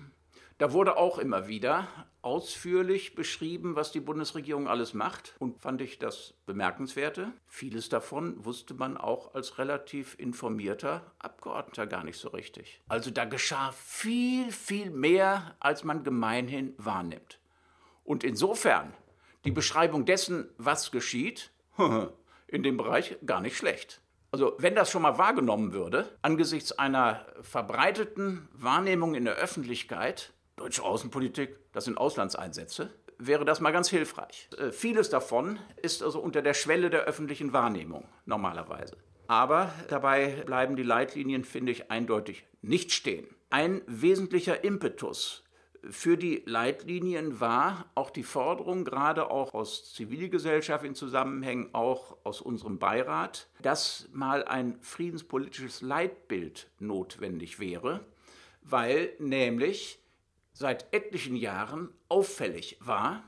[0.58, 1.86] Da wurde auch immer wieder
[2.28, 7.32] ausführlich beschrieben, was die Bundesregierung alles macht und fand ich das bemerkenswerte.
[7.46, 12.82] Vieles davon wusste man auch als relativ informierter Abgeordneter gar nicht so richtig.
[12.86, 17.38] Also da geschah viel, viel mehr, als man gemeinhin wahrnimmt.
[18.04, 18.92] Und insofern
[19.46, 21.50] die Beschreibung dessen, was geschieht,
[22.46, 24.02] in dem Bereich gar nicht schlecht.
[24.30, 30.82] Also wenn das schon mal wahrgenommen würde, angesichts einer verbreiteten Wahrnehmung in der Öffentlichkeit, deutsche
[30.82, 34.48] Außenpolitik, das sind Auslandseinsätze, wäre das mal ganz hilfreich.
[34.58, 38.96] Äh, vieles davon ist also unter der Schwelle der öffentlichen Wahrnehmung normalerweise.
[39.28, 43.28] Aber dabei bleiben die Leitlinien, finde ich, eindeutig nicht stehen.
[43.50, 45.44] Ein wesentlicher Impetus
[45.88, 52.40] für die Leitlinien war auch die Forderung, gerade auch aus Zivilgesellschaft in Zusammenhängen, auch aus
[52.40, 58.00] unserem Beirat, dass mal ein friedenspolitisches Leitbild notwendig wäre,
[58.62, 60.00] weil nämlich
[60.58, 63.22] seit etlichen Jahren auffällig war,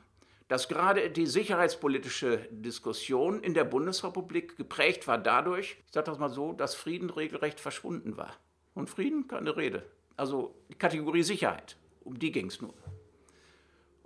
[0.48, 6.28] dass gerade die sicherheitspolitische Diskussion in der Bundesrepublik geprägt war dadurch, ich sage das mal
[6.28, 8.34] so, dass Frieden regelrecht verschwunden war.
[8.74, 9.86] Und Frieden, keine Rede.
[10.16, 12.74] Also die Kategorie Sicherheit, um die ging es nur.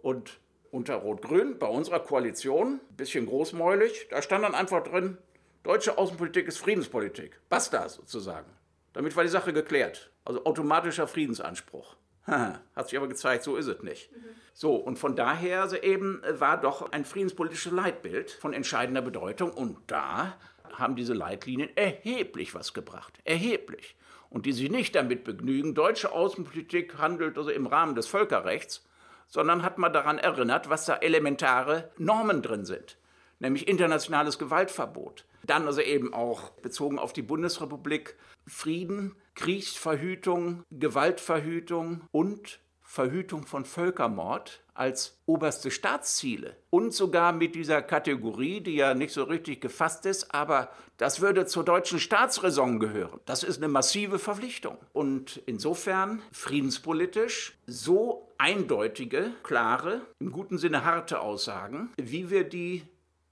[0.03, 0.39] Und
[0.71, 5.17] unter Rot-Grün, bei unserer Koalition, ein bisschen großmäulig, da stand dann einfach drin,
[5.63, 7.41] deutsche Außenpolitik ist Friedenspolitik.
[7.49, 8.51] Basta sozusagen.
[8.93, 10.11] Damit war die Sache geklärt.
[10.27, 11.97] Also automatischer Friedensanspruch.
[12.27, 14.11] Hat sich aber gezeigt, so ist es nicht.
[14.55, 19.51] So, und von daher also eben äh, war doch ein friedenspolitisches Leitbild von entscheidender Bedeutung.
[19.51, 20.37] Und da
[20.73, 23.19] haben diese Leitlinien erheblich was gebracht.
[23.25, 23.97] Erheblich.
[24.31, 28.85] Und die sich nicht damit begnügen, deutsche Außenpolitik handelt also im Rahmen des Völkerrechts,
[29.29, 32.97] sondern hat man daran erinnert, was da elementare Normen drin sind.
[33.39, 35.25] Nämlich internationales Gewaltverbot.
[35.47, 38.17] Dann also eben auch bezogen auf die Bundesrepublik.
[38.47, 46.57] Frieden, Kriegsverhütung, Gewaltverhütung und Verhütung von Völkermord als oberste Staatsziele.
[46.71, 51.47] Und sogar mit dieser Kategorie, die ja nicht so richtig gefasst ist, aber das würde
[51.47, 53.21] zur deutschen Staatsräson gehören.
[53.25, 54.79] Das ist eine massive Verpflichtung.
[54.93, 62.83] Und insofern friedenspolitisch so eindeutige, klare, im guten Sinne harte Aussagen, wie wir die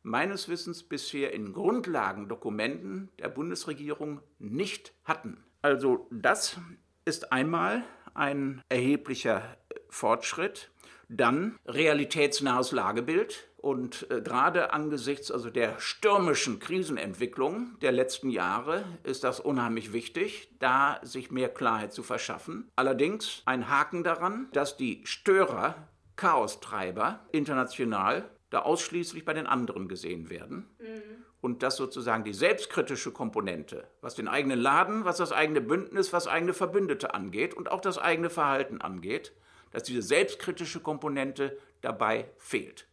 [0.02, 5.44] meines Wissens bisher in Grundlagendokumenten der Bundesregierung nicht hatten.
[5.62, 6.58] Also das
[7.04, 7.84] ist einmal
[8.14, 9.56] ein erheblicher
[9.88, 10.70] Fortschritt.
[11.08, 13.48] Dann realitätsnahes Lagebild.
[13.58, 20.50] Und äh, gerade angesichts also der stürmischen Krisenentwicklung der letzten Jahre ist das unheimlich wichtig,
[20.58, 22.68] da sich mehr Klarheit zu verschaffen.
[22.74, 25.76] Allerdings ein Haken daran, dass die Störer,
[26.16, 30.68] Chaostreiber international da ausschließlich bei den anderen gesehen werden.
[30.78, 36.12] Mhm und dass sozusagen die selbstkritische Komponente, was den eigenen Laden, was das eigene Bündnis,
[36.12, 39.32] was eigene Verbündete angeht und auch das eigene Verhalten angeht,
[39.72, 42.86] dass diese selbstkritische Komponente dabei fehlt.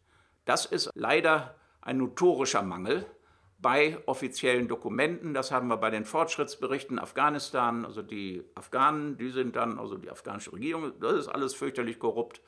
[0.46, 3.06] Das ist leider ein notorischer Mangel
[3.58, 5.32] bei offiziellen Dokumenten.
[5.32, 7.84] Das haben wir bei den Fortschrittsberichten Afghanistan.
[7.84, 12.40] Also die Afghanen, die sind dann, also die afghanische Regierung, das ist alles fürchterlich korrupt.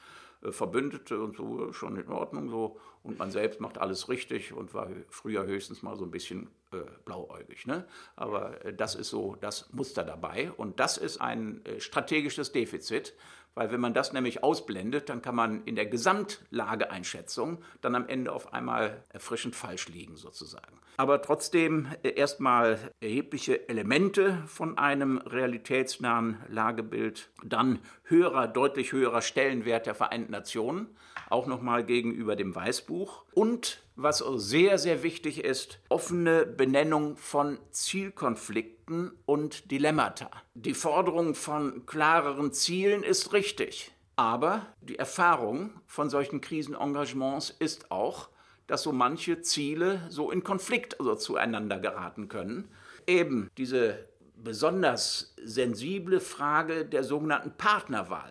[0.42, 2.78] Äh, Verbündete und so schon in Ordnung so.
[3.02, 6.78] Und man selbst macht alles richtig und war früher höchstens mal so ein bisschen äh,
[7.04, 7.66] blauäugig.
[7.66, 7.84] Ne?
[8.14, 10.52] Aber äh, das ist so das Muster dabei.
[10.52, 13.14] Und das ist ein äh, strategisches Defizit,
[13.54, 18.32] weil wenn man das nämlich ausblendet, dann kann man in der Gesamtlageeinschätzung dann am Ende
[18.32, 20.78] auf einmal erfrischend falsch liegen sozusagen.
[20.96, 29.86] Aber trotzdem äh, erstmal erhebliche Elemente von einem realitätsnahen Lagebild, dann höherer, deutlich höherer Stellenwert
[29.86, 30.86] der Vereinten Nationen,
[31.32, 39.12] auch nochmal gegenüber dem Weißbuch und was sehr, sehr wichtig ist, offene Benennung von Zielkonflikten
[39.26, 40.30] und Dilemmata.
[40.54, 48.28] Die Forderung von klareren Zielen ist richtig, aber die Erfahrung von solchen Krisenengagements ist auch,
[48.66, 52.68] dass so manche Ziele so in Konflikt also zueinander geraten können.
[53.06, 58.30] Eben diese besonders sensible Frage der sogenannten Partnerwahl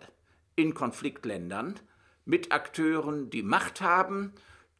[0.56, 1.78] in Konfliktländern
[2.24, 4.32] mit Akteuren, die Macht haben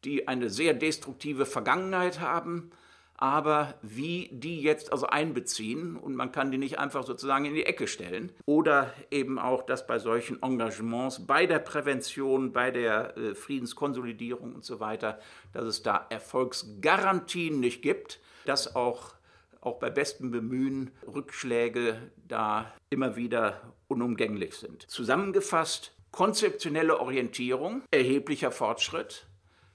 [0.03, 2.71] die eine sehr destruktive Vergangenheit haben,
[3.15, 7.65] aber wie die jetzt also einbeziehen und man kann die nicht einfach sozusagen in die
[7.65, 8.31] Ecke stellen.
[8.45, 14.65] Oder eben auch, dass bei solchen Engagements, bei der Prävention, bei der äh, Friedenskonsolidierung und
[14.65, 15.19] so weiter,
[15.53, 19.13] dass es da Erfolgsgarantien nicht gibt, dass auch
[19.61, 24.81] auch bei bestem Bemühen Rückschläge da immer wieder unumgänglich sind.
[24.91, 29.27] Zusammengefasst, konzeptionelle Orientierung, erheblicher Fortschritt,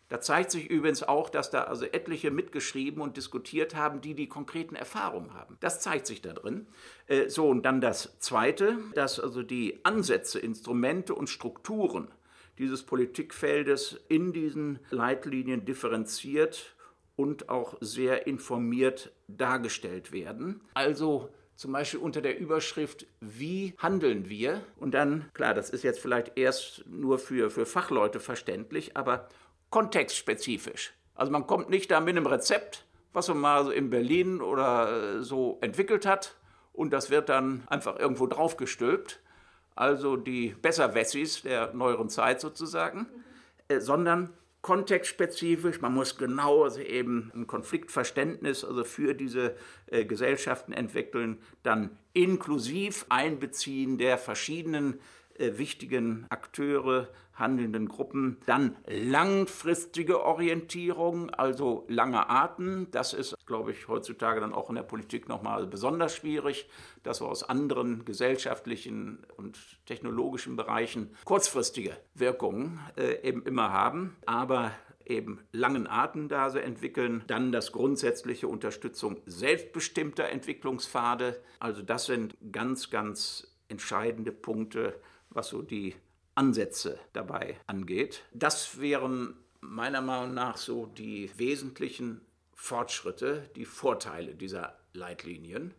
[0.09, 4.29] da zeigt sich übrigens auch, dass da also etliche mitgeschrieben und diskutiert haben, die die
[4.29, 5.59] konkreten Erfahrungen haben.
[5.61, 6.67] Das zeigt sich da drin.
[7.09, 12.09] Äh, so, und dann das Zweite, dass also die Ansätze, Instrumente und Strukturen
[12.57, 16.75] dieses Politikfeldes in diesen Leitlinien differenziert
[17.15, 20.63] und auch sehr informiert dargestellt werden.
[20.73, 24.63] Also zum Beispiel unter der Überschrift Wie handeln wir?
[24.77, 29.29] Und dann, klar, das ist jetzt vielleicht erst nur für, für Fachleute verständlich, aber
[29.69, 30.95] kontextspezifisch.
[31.17, 35.17] Also man kommt nicht da mit einem Rezept, was man mal so in Berlin oder
[35.17, 36.37] äh, so entwickelt hat
[36.73, 39.21] und das wird dann einfach irgendwo draufgestülpt.
[39.75, 43.09] Also die Besserwessis der neueren Zeit sozusagen,
[43.67, 44.33] äh, sondern
[44.69, 45.81] kontextspezifisch.
[45.81, 53.07] Man muss genau also eben ein Konfliktverständnis also für diese äh, Gesellschaften entwickeln, dann inklusiv
[53.09, 55.01] Einbeziehen der verschiedenen
[55.39, 58.39] äh, wichtigen Akteure, handelnden Gruppen.
[58.47, 62.89] Dann langfristige Orientierung, also lange Arten.
[62.91, 66.69] Das ist, glaube ich, heutzutage dann auch in der Politik nochmal besonders schwierig,
[67.03, 74.17] dass wir aus anderen gesellschaftlichen und technologischen Bereichen kurzfristige Wirkungen äh, eben immer haben.
[74.27, 74.73] Aber
[75.09, 77.25] eben langen Arten da entwickeln.
[77.27, 81.41] Dann das grundsätzliche Unterstützung selbstbestimmter Entwicklungspfade.
[81.59, 85.95] Also das sind ganz, ganz entscheidende Punkte, was so die
[86.39, 88.23] Ansätze dabei angeht.
[88.33, 92.21] Das wären meiner Meinung nach so die wesentlichen
[92.55, 95.75] Fortschritte, die Vorteile dieser Leitlinien.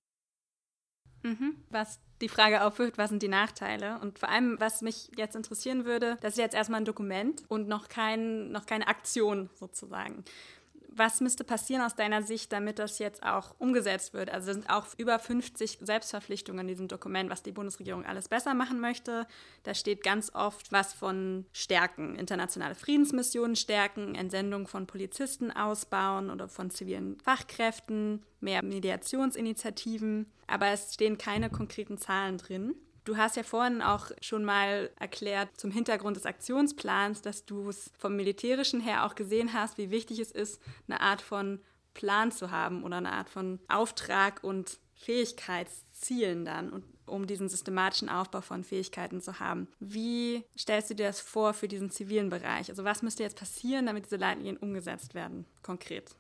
[1.24, 1.56] Mhm.
[1.69, 4.00] Was die Frage aufwirft, was sind die Nachteile?
[4.00, 7.69] Und vor allem, was mich jetzt interessieren würde, das ist jetzt erstmal ein Dokument und
[7.69, 10.26] noch, kein, noch keine Aktion sozusagen.
[10.99, 14.29] Was müsste passieren aus deiner Sicht, damit das jetzt auch umgesetzt wird?
[14.29, 18.81] Also sind auch über 50 Selbstverpflichtungen in diesem Dokument, was die Bundesregierung alles besser machen
[18.81, 19.25] möchte.
[19.63, 26.49] Da steht ganz oft was von Stärken, internationale Friedensmissionen stärken, Entsendung von Polizisten ausbauen oder
[26.49, 30.29] von zivilen Fachkräften, mehr Mediationsinitiativen.
[30.47, 32.75] Aber es stehen keine konkreten Zahlen drin.
[33.05, 37.91] Du hast ja vorhin auch schon mal erklärt zum Hintergrund des Aktionsplans, dass du es
[37.97, 41.59] vom militärischen her auch gesehen hast, wie wichtig es ist, eine Art von
[41.93, 48.41] Plan zu haben oder eine Art von Auftrag und Fähigkeitszielen dann um diesen systematischen Aufbau
[48.41, 49.67] von Fähigkeiten zu haben.
[49.79, 52.69] Wie stellst du dir das vor für diesen zivilen Bereich?
[52.69, 56.15] Also was müsste jetzt passieren, damit diese Leitlinien umgesetzt werden, konkret?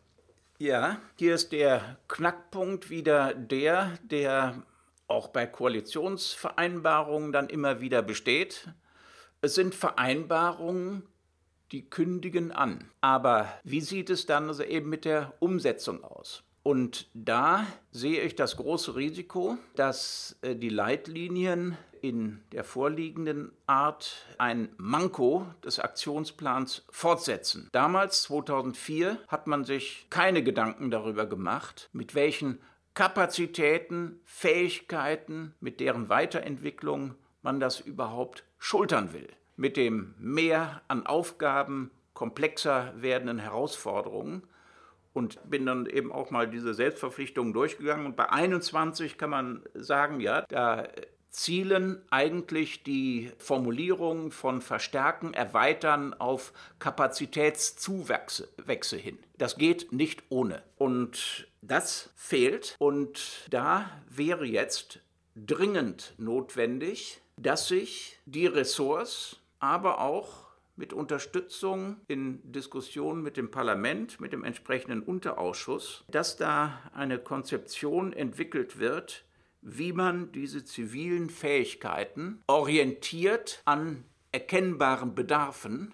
[0.57, 4.63] Ja, hier ist der Knackpunkt wieder der, der
[5.09, 8.69] auch bei Koalitionsvereinbarungen dann immer wieder besteht.
[9.41, 11.03] Es sind Vereinbarungen,
[11.71, 12.89] die kündigen an.
[13.01, 16.43] Aber wie sieht es dann also eben mit der Umsetzung aus?
[16.61, 24.25] Und da sehe ich das große Risiko, dass äh, die Leitlinien in der vorliegenden Art
[24.37, 27.69] ein Manko des Aktionsplans fortsetzen.
[27.71, 32.59] Damals, 2004, hat man sich keine Gedanken darüber gemacht, mit welchen
[32.93, 39.27] Kapazitäten, Fähigkeiten, mit deren Weiterentwicklung man das überhaupt schultern will.
[39.55, 44.43] Mit dem Mehr an Aufgaben, komplexer werdenden Herausforderungen
[45.13, 48.05] und bin dann eben auch mal diese Selbstverpflichtungen durchgegangen.
[48.05, 50.87] Und bei 21 kann man sagen, ja, da
[51.29, 59.19] zielen eigentlich die Formulierungen von Verstärken, Erweitern auf Kapazitätszuwächse hin.
[59.37, 60.63] Das geht nicht ohne.
[60.77, 62.75] Und das fehlt.
[62.79, 64.99] Und da wäre jetzt
[65.35, 74.21] dringend notwendig, dass sich die Ressorts, aber auch mit Unterstützung in Diskussionen mit dem Parlament,
[74.21, 79.25] mit dem entsprechenden Unterausschuss, dass da eine Konzeption entwickelt wird,
[79.61, 85.93] wie man diese zivilen Fähigkeiten orientiert an erkennbaren Bedarfen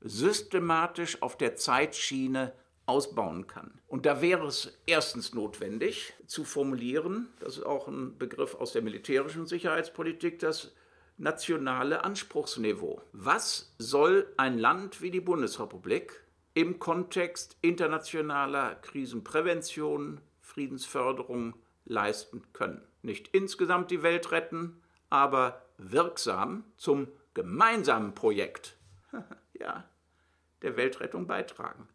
[0.00, 2.52] systematisch auf der Zeitschiene
[2.86, 3.80] ausbauen kann.
[3.86, 8.82] Und da wäre es erstens notwendig zu formulieren, das ist auch ein Begriff aus der
[8.82, 10.72] militärischen Sicherheitspolitik, das
[11.16, 13.02] nationale Anspruchsniveau.
[13.12, 22.82] Was soll ein Land wie die Bundesrepublik im Kontext internationaler Krisenprävention, Friedensförderung leisten können?
[23.02, 28.76] Nicht insgesamt die Welt retten, aber wirksam zum gemeinsamen Projekt
[29.54, 29.84] ja,
[30.62, 31.88] der Weltrettung beitragen.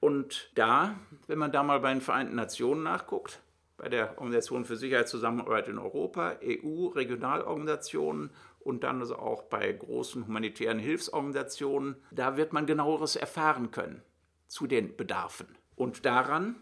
[0.00, 3.40] Und da, wenn man da mal bei den Vereinten Nationen nachguckt,
[3.76, 10.26] bei der Organisation für Sicherheitszusammenarbeit in Europa, EU, Regionalorganisationen und dann also auch bei großen
[10.26, 11.96] humanitären Hilfsorganisationen.
[12.10, 14.02] Da wird man genaueres erfahren können
[14.46, 15.48] zu den Bedarfen.
[15.74, 16.56] Und daran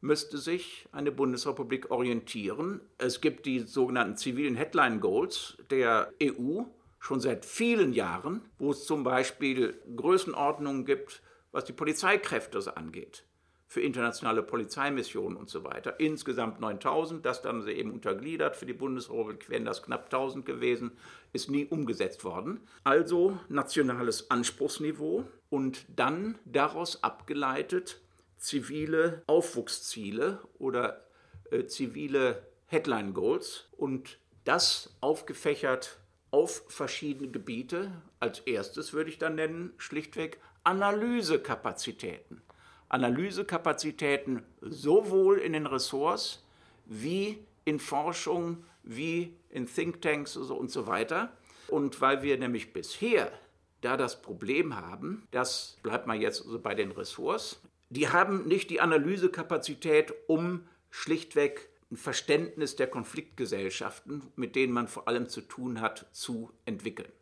[0.00, 2.80] müsste sich eine Bundesrepublik orientieren.
[2.98, 6.62] Es gibt die sogenannten zivilen Headline Goals der EU
[6.98, 13.24] schon seit vielen Jahren, wo es zum Beispiel Größenordnungen gibt, was die Polizeikräfte angeht
[13.68, 15.98] für internationale Polizeimissionen und so weiter.
[15.98, 18.56] Insgesamt 9000, das dann eben untergliedert.
[18.56, 20.92] Für die Bundesrepublik wären das knapp 1000 gewesen,
[21.32, 22.60] ist nie umgesetzt worden.
[22.84, 28.00] Also nationales Anspruchsniveau und dann daraus abgeleitet
[28.36, 31.04] zivile Aufwuchsziele oder
[31.50, 35.98] äh, zivile Headline Goals und das aufgefächert
[36.30, 37.90] auf verschiedene Gebiete.
[38.20, 42.42] Als erstes würde ich dann nennen, schlichtweg Analysekapazitäten.
[42.88, 46.44] Analysekapazitäten sowohl in den Ressorts
[46.84, 51.32] wie in Forschung, wie in Thinktanks und so weiter.
[51.68, 53.32] Und weil wir nämlich bisher
[53.80, 58.70] da das Problem haben, das bleibt mal jetzt also bei den Ressorts, die haben nicht
[58.70, 65.80] die Analysekapazität, um schlichtweg ein Verständnis der Konfliktgesellschaften, mit denen man vor allem zu tun
[65.80, 67.12] hat, zu entwickeln.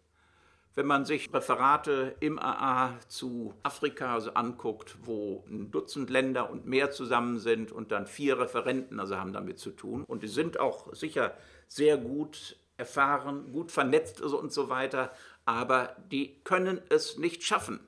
[0.76, 6.66] Wenn man sich Referate im AA zu Afrika also anguckt, wo ein Dutzend Länder und
[6.66, 10.58] mehr zusammen sind und dann vier Referenten also haben damit zu tun und die sind
[10.58, 11.36] auch sicher
[11.68, 15.12] sehr gut erfahren, gut vernetzt und so weiter,
[15.44, 17.78] aber die können es nicht schaffen.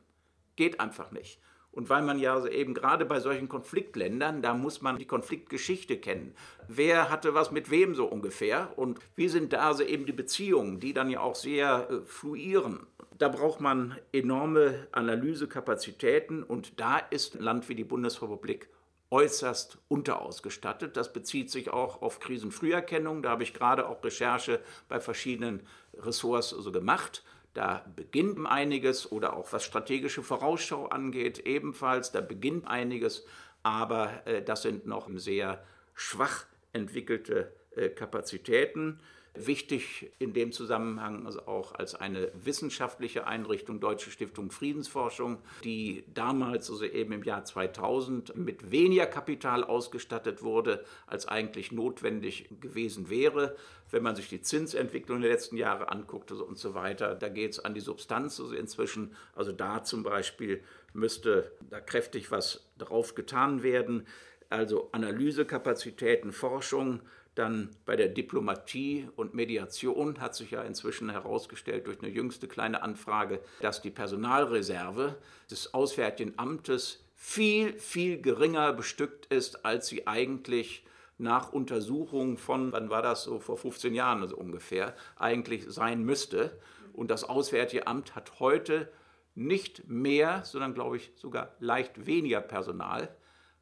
[0.55, 1.41] Geht einfach nicht.
[1.77, 6.35] Und weil man ja eben gerade bei solchen Konfliktländern, da muss man die Konfliktgeschichte kennen.
[6.69, 10.81] Wer hatte was mit wem so ungefähr und wie sind da also eben die Beziehungen,
[10.81, 12.87] die dann ja auch sehr äh, fluieren.
[13.19, 18.71] Da braucht man enorme Analysekapazitäten und da ist ein Land wie die Bundesrepublik
[19.11, 20.97] äußerst unterausgestattet.
[20.97, 23.23] Das bezieht sich auch auf Krisenfrüherkennung.
[23.23, 25.61] Da habe ich gerade auch Recherche bei verschiedenen
[25.95, 27.23] Ressorts also gemacht.
[27.57, 33.25] Da beginnt einiges oder auch was strategische Vorausschau angeht, ebenfalls, da beginnt einiges,
[33.63, 36.45] aber äh, das sind noch sehr schwach
[36.75, 39.01] entwickelte äh, Kapazitäten.
[39.39, 46.71] Wichtig in dem Zusammenhang also auch als eine wissenschaftliche Einrichtung Deutsche Stiftung Friedensforschung, die damals,
[46.71, 53.57] also eben im Jahr 2000, mit weniger Kapital ausgestattet wurde, als eigentlich notwendig gewesen wäre.
[53.91, 57.53] Wenn man sich die Zinsentwicklung der letzten Jahre anguckt also und so weiter, da geht
[57.53, 59.15] es an die Substanz also inzwischen.
[59.35, 60.63] Also da zum Beispiel
[60.93, 64.07] müsste da kräftig was drauf getan werden.
[64.49, 67.01] Also Analysekapazitäten, Forschung,
[67.37, 72.83] dann bei der Diplomatie und Mediation hat sich ja inzwischen herausgestellt durch eine jüngste kleine
[72.83, 75.17] Anfrage, dass die Personalreserve
[75.51, 80.85] des Auswärtigen Amtes viel, viel geringer bestückt ist, als sie eigentlich
[81.19, 86.59] nach Untersuchung von, wann war das so, vor 15 Jahren also ungefähr, eigentlich sein müsste.
[86.93, 88.91] Und das Auswärtige Amt hat heute
[89.35, 93.15] nicht mehr, sondern glaube ich sogar leicht weniger Personal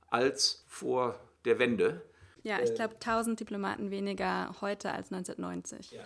[0.09, 2.03] als vor der Wende.
[2.45, 5.93] Ja, ich glaube 1000 Diplomaten weniger heute als 1990.
[5.93, 6.03] Ja.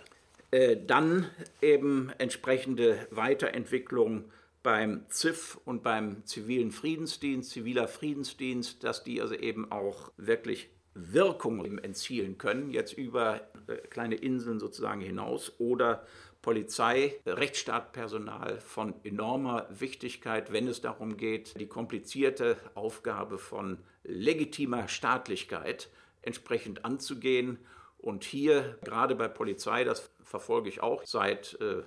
[0.51, 1.29] Äh, dann
[1.61, 4.31] eben entsprechende Weiterentwicklung
[4.63, 11.77] beim ZIF und beim zivilen Friedensdienst, ziviler Friedensdienst, dass die also eben auch wirklich Wirkungen
[11.77, 16.05] erzielen können, jetzt über äh, kleine Inseln sozusagen hinaus oder
[16.41, 25.89] Polizei, Rechtsstaatpersonal von enormer Wichtigkeit, wenn es darum geht, die komplizierte Aufgabe von legitimer Staatlichkeit
[26.21, 27.59] entsprechend anzugehen.
[27.97, 31.83] Und hier, gerade bei Polizei, das verfolge ich auch seit äh,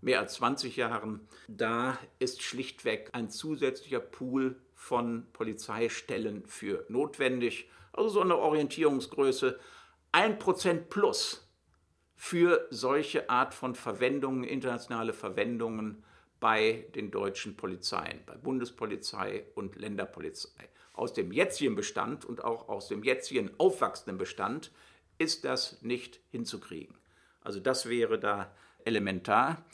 [0.00, 7.68] mehr als 20 Jahren, da ist schlichtweg ein zusätzlicher Pool von Polizeistellen für notwendig.
[7.92, 9.58] Also so eine Orientierungsgröße
[10.12, 11.48] 1% plus
[12.14, 16.04] für solche Art von Verwendungen, internationale Verwendungen
[16.40, 22.88] bei den deutschen Polizeien, bei Bundespolizei und Länderpolizei aus dem jetzigen Bestand und auch aus
[22.88, 24.72] dem jetzigen aufwachsenden Bestand
[25.18, 26.94] ist das nicht hinzukriegen.
[27.42, 28.52] Also das wäre da
[28.84, 29.64] elementar.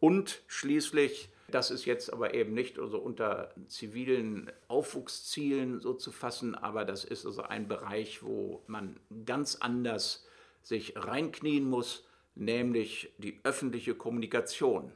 [0.00, 6.54] Und schließlich, das ist jetzt aber eben nicht also unter zivilen Aufwuchszielen so zu fassen,
[6.54, 10.26] aber das ist also ein Bereich, wo man ganz anders
[10.62, 12.04] sich reinknien muss,
[12.34, 14.92] nämlich die öffentliche Kommunikation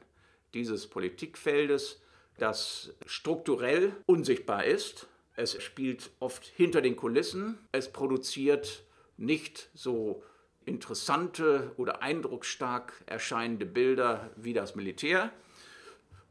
[0.53, 2.01] dieses Politikfeldes,
[2.37, 5.07] das strukturell unsichtbar ist,
[5.37, 7.57] es spielt oft hinter den Kulissen.
[7.71, 8.83] Es produziert
[9.17, 10.23] nicht so
[10.65, 15.31] interessante oder eindrucksstark erscheinende Bilder wie das Militär.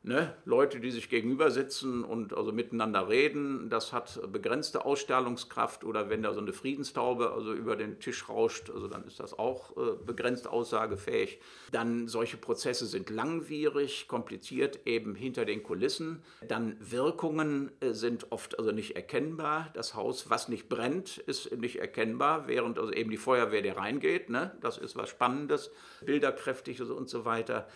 [0.09, 6.09] Ne, Leute, die sich gegenüber sitzen und also miteinander reden, das hat begrenzte Ausstrahlungskraft oder
[6.09, 9.77] wenn da so eine Friedenstaube also über den Tisch rauscht, also dann ist das auch
[9.77, 11.41] äh, begrenzt aussagefähig.
[11.73, 16.23] Dann solche Prozesse sind langwierig, kompliziert eben hinter den Kulissen.
[16.47, 19.71] Dann Wirkungen äh, sind oft also nicht erkennbar.
[19.75, 24.31] Das Haus, was nicht brennt, ist nicht erkennbar, während also eben die Feuerwehr, der reingeht,
[24.31, 25.73] ne, das ist was Spannendes,
[26.05, 27.67] bilderkräftig und so weiter.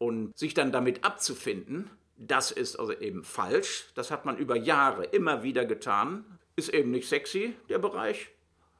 [0.00, 3.90] Und sich dann damit abzufinden, das ist also eben falsch.
[3.94, 6.24] Das hat man über Jahre immer wieder getan.
[6.56, 8.30] Ist eben nicht sexy, der Bereich.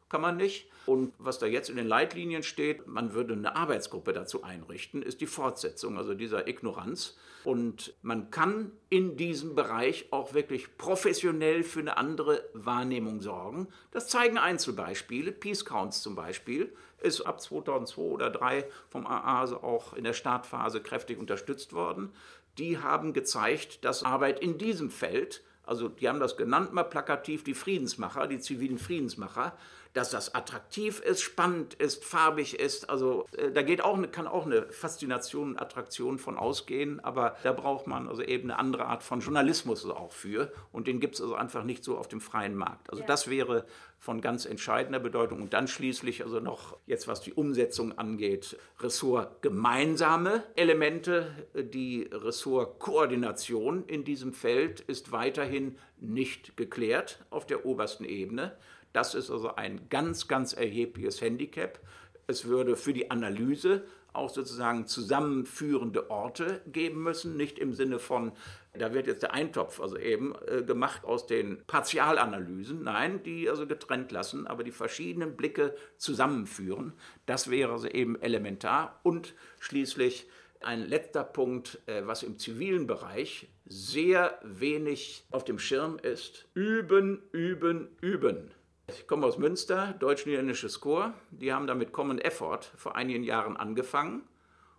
[0.09, 0.71] Kann man nicht.
[0.87, 5.21] Und was da jetzt in den Leitlinien steht, man würde eine Arbeitsgruppe dazu einrichten, ist
[5.21, 7.16] die Fortsetzung, also dieser Ignoranz.
[7.45, 13.68] Und man kann in diesem Bereich auch wirklich professionell für eine andere Wahrnehmung sorgen.
[13.93, 15.33] Das zeigen Einzelbeispiele.
[15.33, 20.13] Peace Counts zum Beispiel ist ab 2002 oder 2003 vom AA also auch in der
[20.13, 22.13] Startphase kräftig unterstützt worden.
[22.59, 27.45] Die haben gezeigt, dass Arbeit in diesem Feld also die haben das genannt mal plakativ,
[27.45, 29.57] die Friedensmacher, die zivilen Friedensmacher,
[29.93, 32.88] dass das attraktiv ist, spannend ist, farbig ist.
[32.88, 37.53] Also äh, da geht auch, kann auch eine Faszination und Attraktion von ausgehen, aber da
[37.53, 41.20] braucht man also eben eine andere Art von Journalismus auch für und den gibt es
[41.20, 42.91] also einfach nicht so auf dem freien Markt.
[42.91, 43.07] Also ja.
[43.07, 43.64] das wäre
[44.01, 45.43] von ganz entscheidender Bedeutung.
[45.43, 51.30] Und dann schließlich also noch jetzt, was die Umsetzung angeht, Ressort gemeinsame Elemente.
[51.55, 58.57] Die Ressortkoordination in diesem Feld ist weiterhin nicht geklärt auf der obersten Ebene.
[58.93, 61.80] Das ist also ein ganz, ganz erhebliches Handicap.
[62.26, 68.32] Es würde für die Analyse auch sozusagen zusammenführende Orte geben müssen, nicht im Sinne von,
[68.72, 73.66] da wird jetzt der Eintopf also eben äh, gemacht aus den Partialanalysen, nein, die also
[73.66, 76.93] getrennt lassen, aber die verschiedenen Blicke zusammenführen.
[77.26, 80.28] Das wäre also eben elementar und schließlich
[80.61, 86.47] ein letzter Punkt, äh, was im zivilen Bereich sehr wenig auf dem Schirm ist.
[86.55, 88.51] Üben, üben, üben.
[88.93, 91.14] Ich komme aus Münster, deutsch-niederländisches Chor.
[91.30, 94.22] Die haben da mit Common Effort vor einigen Jahren angefangen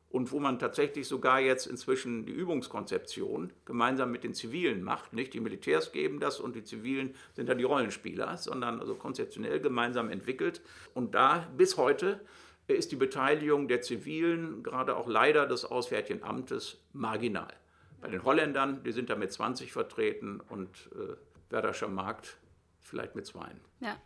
[0.10, 5.14] und wo man tatsächlich sogar jetzt inzwischen die Übungskonzeption gemeinsam mit den Zivilen macht.
[5.14, 9.62] Nicht die Militärs geben das und die Zivilen sind dann die Rollenspieler, sondern also konzeptionell
[9.62, 10.62] gemeinsam entwickelt.
[10.94, 12.20] Und da bis heute
[12.68, 17.54] ist die Beteiligung der Zivilen, gerade auch leider des Auswärtigen Amtes, marginal.
[18.02, 21.16] Bei den Holländern, die sind da mit 20 vertreten und äh,
[21.50, 22.38] Werderscher Markt
[22.82, 23.60] vielleicht mit zweien.
[23.80, 23.98] Ja.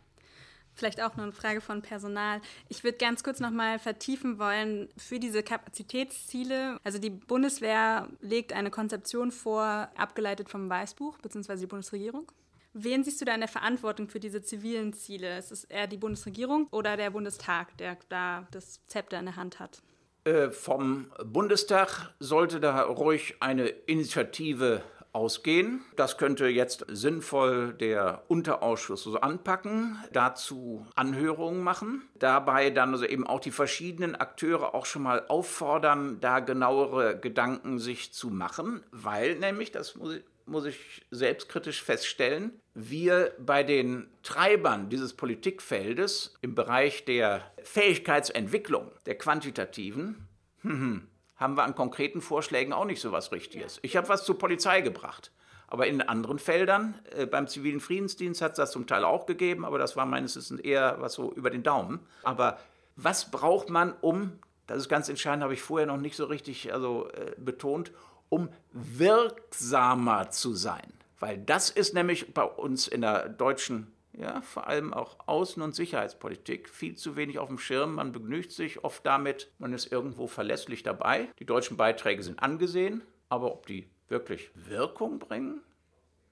[0.76, 2.42] Vielleicht auch nur eine Frage von Personal.
[2.68, 6.78] Ich würde ganz kurz noch mal vertiefen wollen für diese Kapazitätsziele.
[6.84, 11.56] Also die Bundeswehr legt eine Konzeption vor, abgeleitet vom Weißbuch bzw.
[11.56, 12.30] die Bundesregierung.
[12.74, 15.38] Wen siehst du da in der Verantwortung für diese zivilen Ziele?
[15.38, 19.58] Ist es eher die Bundesregierung oder der Bundestag, der da das Zepter in der Hand
[19.58, 19.80] hat?
[20.24, 24.82] Äh, vom Bundestag sollte da ruhig eine Initiative
[25.16, 25.80] ausgehen.
[25.96, 33.26] Das könnte jetzt sinnvoll der Unterausschuss so anpacken, dazu Anhörungen machen, dabei dann also eben
[33.26, 39.36] auch die verschiedenen Akteure auch schon mal auffordern, da genauere Gedanken sich zu machen, weil
[39.36, 46.54] nämlich, das muss ich muss ich selbstkritisch feststellen, wir bei den Treibern dieses Politikfeldes im
[46.54, 50.28] Bereich der Fähigkeitsentwicklung, der quantitativen,
[50.62, 53.78] hm, hm, haben wir an konkreten Vorschlägen auch nicht so was Richtiges.
[53.82, 55.30] Ich habe was zur Polizei gebracht.
[55.68, 59.64] Aber in anderen Feldern, äh, beim zivilen Friedensdienst hat es das zum Teil auch gegeben,
[59.64, 62.00] aber das war meines Wissens eher was so über den Daumen.
[62.22, 62.58] Aber
[62.94, 66.72] was braucht man, um, das ist ganz entscheidend, habe ich vorher noch nicht so richtig
[66.72, 67.92] also, äh, betont,
[68.28, 70.92] um wirksamer zu sein?
[71.18, 75.74] Weil das ist nämlich bei uns in der deutschen ja, vor allem auch Außen- und
[75.74, 77.94] Sicherheitspolitik viel zu wenig auf dem Schirm.
[77.96, 81.28] Man begnügt sich oft damit, man ist irgendwo verlässlich dabei.
[81.38, 85.60] Die deutschen Beiträge sind angesehen, aber ob die wirklich Wirkung bringen,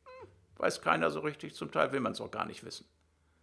[0.05, 1.55] hm, weiß keiner so richtig.
[1.55, 2.87] Zum Teil will man es auch gar nicht wissen.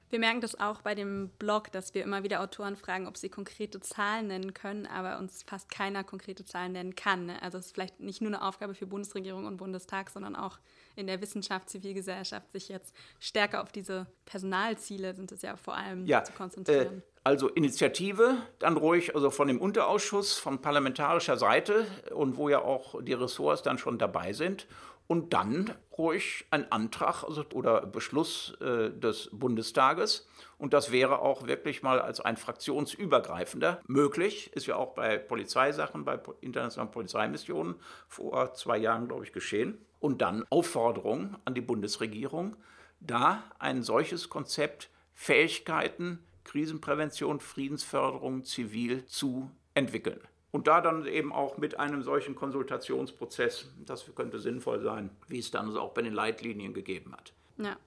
[0.10, 3.30] Wir merken das auch bei dem Blog, dass wir immer wieder Autoren fragen, ob sie
[3.30, 7.28] konkrete Zahlen nennen können, aber uns fast keiner konkrete Zahlen nennen kann.
[7.28, 7.42] Ne?
[7.42, 10.60] Also es ist vielleicht nicht nur eine Aufgabe für Bundesregierung und Bundestag, sondern auch
[10.96, 16.06] in der Wissenschaft, Zivilgesellschaft, sich jetzt stärker auf diese Personalziele sind es ja vor allem
[16.06, 17.00] ja, zu konzentrieren.
[17.00, 21.86] Äh, also Initiative, dann ruhig also von dem Unterausschuss von parlamentarischer Seite
[22.16, 24.68] und wo ja auch die Ressorts dann schon dabei sind
[25.12, 30.26] und dann ruhig ein Antrag also, oder Beschluss äh, des Bundestages.
[30.58, 34.54] Und das wäre auch wirklich mal als ein fraktionsübergreifender möglich.
[34.54, 37.76] Ist ja auch bei Polizeisachen, bei internationalen Polizeimissionen
[38.08, 39.86] vor zwei Jahren, glaube ich, geschehen.
[40.02, 42.58] Und dann Aufforderung an die Bundesregierung,
[43.00, 50.20] da ein solches Konzept Fähigkeiten, Krisenprävention, Friedensförderung zivil zu entwickeln.
[50.52, 55.50] Und da dann eben auch mit einem solchen Konsultationsprozess, das könnte sinnvoll sein, wie es
[55.50, 57.32] dann auch bei den Leitlinien gegeben hat.
[57.58, 57.78] Ja.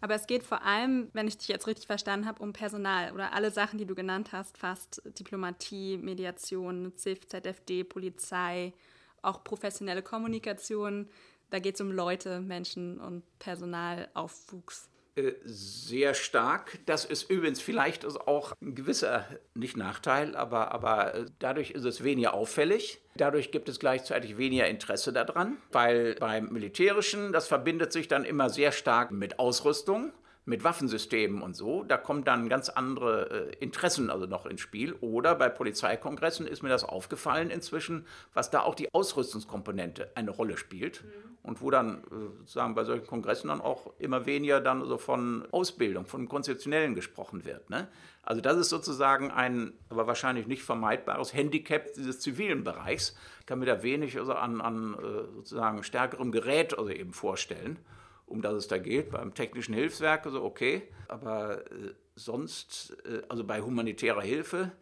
[0.00, 3.34] Aber es geht vor allem, wenn ich dich jetzt richtig verstanden habe, um Personal oder
[3.34, 8.72] alle Sachen, die du genannt hast, fast Diplomatie, Mediation, ZIF, ZFD, Polizei,
[9.20, 11.08] auch professionelle Kommunikation.
[11.54, 14.90] Da geht es um Leute, Menschen und Personalaufwuchs.
[15.14, 16.80] Äh, sehr stark.
[16.84, 19.24] Das ist übrigens vielleicht auch ein gewisser,
[19.54, 23.02] nicht Nachteil, aber, aber äh, dadurch ist es weniger auffällig.
[23.16, 28.50] Dadurch gibt es gleichzeitig weniger Interesse daran, weil beim Militärischen, das verbindet sich dann immer
[28.50, 30.12] sehr stark mit Ausrüstung
[30.46, 34.92] mit Waffensystemen und so, da kommen dann ganz andere äh, Interessen also noch ins Spiel.
[35.00, 40.56] Oder bei Polizeikongressen ist mir das aufgefallen inzwischen, was da auch die Ausrüstungskomponente eine Rolle
[40.56, 41.02] spielt.
[41.04, 41.33] Mhm.
[41.44, 45.46] Und wo dann äh, sozusagen bei solchen Kongressen dann auch immer weniger dann so von
[45.52, 47.68] Ausbildung, von Konzeptionellen gesprochen wird.
[47.68, 47.86] Ne?
[48.22, 53.14] Also das ist sozusagen ein, aber wahrscheinlich nicht vermeidbares Handicap dieses zivilen Bereichs.
[53.40, 57.78] Ich kann mir da wenig also an, an äh, sozusagen stärkerem Gerät also eben vorstellen
[58.26, 62.96] um das es da geht, beim technischen Hilfswerk, also okay, aber äh, sonst,
[63.28, 64.72] also bei humanitärer Hilfe,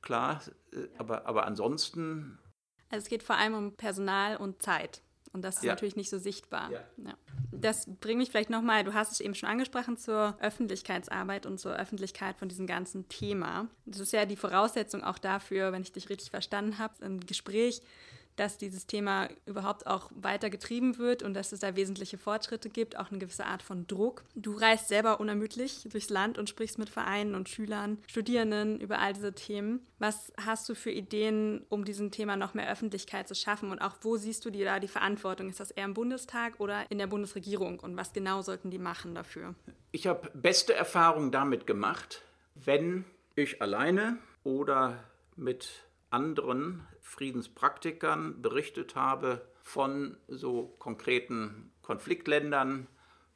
[0.00, 0.40] klar,
[0.98, 2.38] aber, aber ansonsten.
[2.88, 5.02] Also es geht vor allem um Personal und Zeit.
[5.32, 5.72] Und das ist ja.
[5.72, 6.70] natürlich nicht so sichtbar.
[6.72, 6.80] Ja.
[7.04, 7.14] Ja.
[7.52, 11.76] Das bringt mich vielleicht nochmal, du hast es eben schon angesprochen, zur Öffentlichkeitsarbeit und zur
[11.76, 13.68] Öffentlichkeit von diesem ganzen Thema.
[13.86, 17.80] Das ist ja die Voraussetzung auch dafür, wenn ich dich richtig verstanden habe, ein Gespräch
[18.36, 22.98] dass dieses Thema überhaupt auch weiter getrieben wird und dass es da wesentliche Fortschritte gibt,
[22.98, 24.24] auch eine gewisse Art von Druck.
[24.34, 29.12] Du reist selber unermüdlich durchs Land und sprichst mit Vereinen und Schülern, Studierenden über all
[29.12, 29.86] diese Themen.
[29.98, 33.96] Was hast du für Ideen, um diesem Thema noch mehr Öffentlichkeit zu schaffen und auch
[34.02, 35.48] wo siehst du dir da die Verantwortung?
[35.48, 39.14] Ist das eher im Bundestag oder in der Bundesregierung und was genau sollten die machen
[39.14, 39.54] dafür?
[39.92, 42.22] Ich habe beste Erfahrungen damit gemacht,
[42.54, 43.04] wenn
[43.34, 45.04] ich alleine oder
[45.36, 52.86] mit anderen Friedenspraktikern berichtet habe von so konkreten Konfliktländern,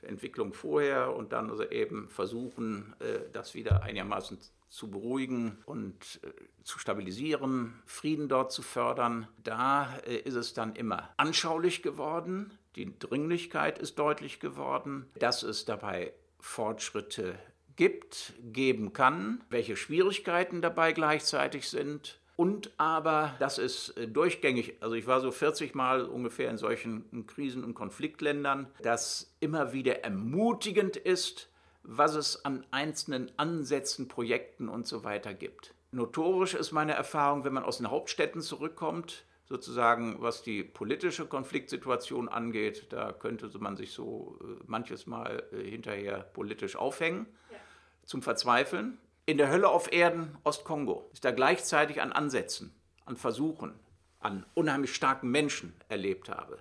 [0.00, 6.20] der Entwicklung vorher und dann also eben versuchen, äh, das wieder einigermaßen zu beruhigen und
[6.22, 6.30] äh,
[6.62, 9.26] zu stabilisieren, Frieden dort zu fördern.
[9.42, 15.64] Da äh, ist es dann immer anschaulich geworden, die Dringlichkeit ist deutlich geworden, dass es
[15.64, 17.36] dabei Fortschritte
[17.74, 24.94] gibt, geben kann, welche Schwierigkeiten dabei gleichzeitig sind und aber, das ist äh, durchgängig, also
[24.94, 30.96] ich war so 40 Mal ungefähr in solchen Krisen- und Konfliktländern, dass immer wieder ermutigend
[30.96, 31.48] ist,
[31.84, 35.74] was es an einzelnen Ansätzen, Projekten und so weiter gibt.
[35.92, 42.28] Notorisch ist meine Erfahrung, wenn man aus den Hauptstädten zurückkommt, sozusagen was die politische Konfliktsituation
[42.28, 47.58] angeht, da könnte man sich so äh, manches Mal äh, hinterher politisch aufhängen, ja.
[48.04, 48.98] zum Verzweifeln.
[49.26, 52.74] In der Hölle auf Erden, Ostkongo, ist da gleichzeitig an Ansätzen,
[53.06, 53.72] an Versuchen,
[54.20, 56.58] an unheimlich starken Menschen erlebt habe.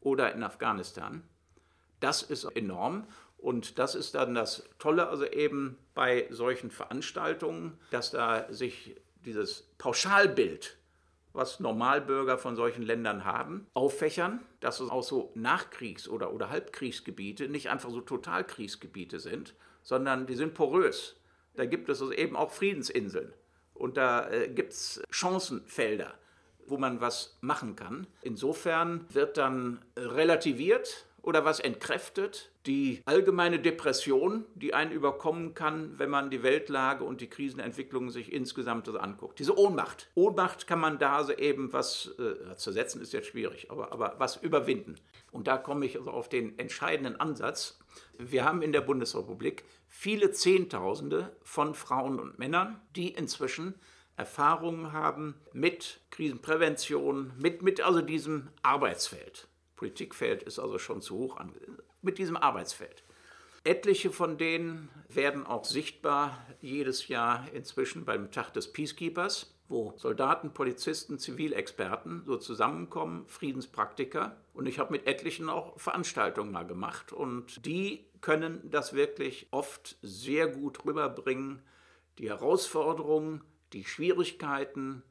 [0.00, 1.22] Oder in Afghanistan.
[2.00, 3.06] Das ist enorm.
[3.36, 8.96] Und das ist dann das Tolle, also eben bei solchen Veranstaltungen, dass da sich
[9.26, 10.78] dieses Pauschalbild,
[11.34, 17.48] was Normalbürger von solchen Ländern haben, auffächern, dass es auch so Nachkriegs- oder, oder Halbkriegsgebiete
[17.48, 21.15] nicht einfach so Totalkriegsgebiete sind, sondern die sind porös.
[21.56, 23.32] Da gibt es also eben auch Friedensinseln
[23.74, 26.14] und da äh, gibt es Chancenfelder,
[26.66, 28.06] wo man was machen kann.
[28.22, 36.10] Insofern wird dann relativiert oder was entkräftet die allgemeine Depression, die einen überkommen kann, wenn
[36.10, 39.38] man die Weltlage und die Krisenentwicklung sich insgesamt so anguckt.
[39.38, 40.08] Diese Ohnmacht.
[40.14, 44.36] Ohnmacht kann man da so eben was äh, zersetzen, ist jetzt schwierig, aber, aber was
[44.36, 44.96] überwinden.
[45.30, 47.78] Und da komme ich also auf den entscheidenden Ansatz.
[48.18, 49.64] Wir haben in der Bundesrepublik
[49.98, 53.74] viele Zehntausende von Frauen und Männern, die inzwischen
[54.18, 59.48] Erfahrungen haben mit Krisenprävention, mit, mit also diesem Arbeitsfeld.
[59.74, 61.78] Politikfeld ist also schon zu hoch angesehen.
[62.02, 63.04] Mit diesem Arbeitsfeld.
[63.64, 70.52] Etliche von denen werden auch sichtbar jedes Jahr inzwischen beim Tag des Peacekeepers, wo Soldaten,
[70.52, 74.36] Polizisten, Zivilexperten so zusammenkommen, Friedenspraktiker.
[74.54, 77.12] Und ich habe mit etlichen auch Veranstaltungen mal gemacht.
[77.12, 81.62] Und die können das wirklich oft sehr gut rüberbringen.
[82.18, 83.42] Die Herausforderungen,
[83.72, 85.02] die Schwierigkeiten,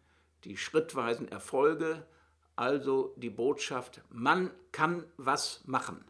[0.44, 2.06] die schrittweisen Erfolge,
[2.56, 6.04] also die Botschaft, man kann was machen.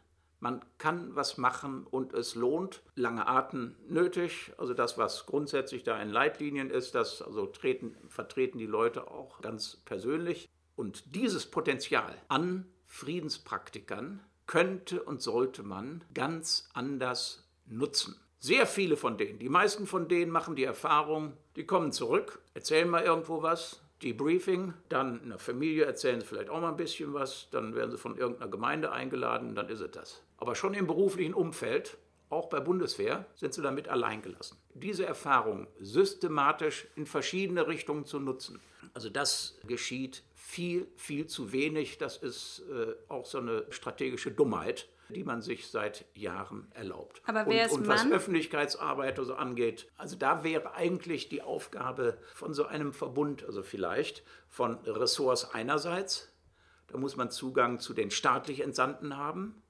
[0.46, 2.84] Man kann was machen und es lohnt.
[2.94, 4.54] Lange Atem nötig.
[4.60, 9.42] Also das, was grundsätzlich da in Leitlinien ist, das also treten, vertreten die Leute auch
[9.42, 10.48] ganz persönlich.
[10.76, 18.16] Und dieses Potenzial an Friedenspraktikern könnte und sollte man ganz anders nutzen.
[18.38, 22.88] Sehr viele von denen, die meisten von denen machen die Erfahrung, die kommen zurück, erzählen
[22.88, 27.14] mal irgendwo was, Debriefing, dann in der Familie erzählen sie vielleicht auch mal ein bisschen
[27.14, 30.24] was, dann werden sie von irgendeiner Gemeinde eingeladen, dann ist es das.
[30.38, 31.98] Aber schon im beruflichen Umfeld,
[32.30, 34.58] auch bei Bundeswehr, sind sie damit alleingelassen.
[34.74, 38.60] Diese Erfahrung systematisch in verschiedene Richtungen zu nutzen,
[38.94, 41.98] also das geschieht viel, viel zu wenig.
[41.98, 47.22] Das ist äh, auch so eine strategische Dummheit, die man sich seit Jahren erlaubt.
[47.26, 52.18] Aber wer und, ist und was Öffentlichkeitsarbeit so angeht, also da wäre eigentlich die Aufgabe
[52.34, 56.32] von so einem Verbund, also vielleicht von Ressorts einerseits,
[56.88, 59.62] da muss man Zugang zu den staatlich Entsandten haben,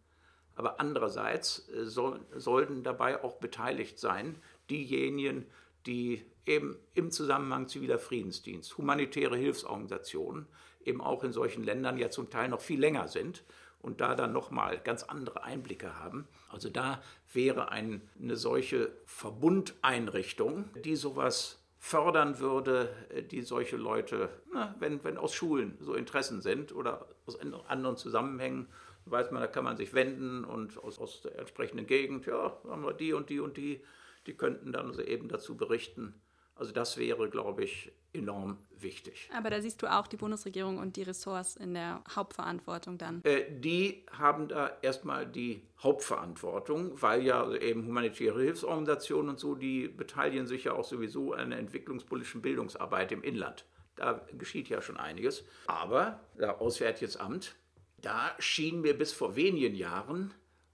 [0.55, 5.45] aber andererseits äh, soll, sollten dabei auch beteiligt sein diejenigen,
[5.85, 10.47] die eben im Zusammenhang ziviler Friedensdienst, humanitäre Hilfsorganisationen,
[10.83, 13.43] eben auch in solchen Ländern ja zum Teil noch viel länger sind
[13.85, 16.27] und da dann nochmal ganz andere Einblicke haben.
[16.49, 22.89] Also da wäre ein, eine solche Verbundeinrichtung, die sowas fördern würde,
[23.29, 28.67] die solche Leute, na, wenn, wenn aus Schulen so Interessen sind oder aus anderen Zusammenhängen,
[29.05, 32.83] weiß man, da kann man sich wenden und aus, aus der entsprechenden Gegend, ja, haben
[32.83, 33.83] wir die und die und die,
[34.25, 36.19] die könnten dann eben dazu berichten.
[36.55, 39.29] Also das wäre, glaube ich, enorm wichtig.
[39.33, 43.21] Aber da siehst du auch die Bundesregierung und die Ressorts in der Hauptverantwortung dann.
[43.23, 49.87] Äh, die haben da erstmal die Hauptverantwortung, weil ja eben humanitäre Hilfsorganisationen und so, die
[49.89, 53.65] beteiligen sich ja auch sowieso an der entwicklungspolitischen Bildungsarbeit im Inland.
[53.95, 55.43] Da geschieht ja schon einiges.
[55.67, 57.55] Aber das Auswärtiges Amt,
[57.97, 60.33] da schien mir bis vor wenigen Jahren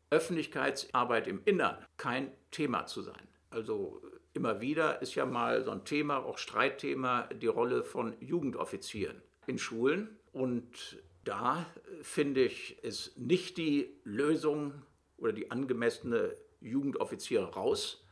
[0.09, 3.27] Öffentlichkeitsarbeit im Innern kein Thema zu sein.
[3.49, 4.01] Also
[4.33, 9.57] immer wieder ist ja mal so ein Thema, auch Streitthema, die Rolle von Jugendoffizieren in
[9.57, 10.17] Schulen.
[10.31, 11.65] Und da
[12.01, 14.81] finde ich, ist nicht die Lösung
[15.17, 18.05] oder die angemessene Jugendoffiziere raus.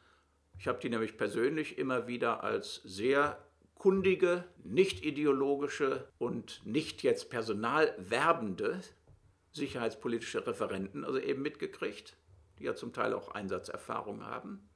[0.57, 3.39] Ich habe die nämlich persönlich immer wieder als sehr
[3.75, 8.81] kundige, nicht ideologische und nicht jetzt personalwerbende
[9.51, 12.17] sicherheitspolitische Referenten also eben mitgekriegt,
[12.59, 14.68] die ja zum Teil auch Einsatzerfahrung haben.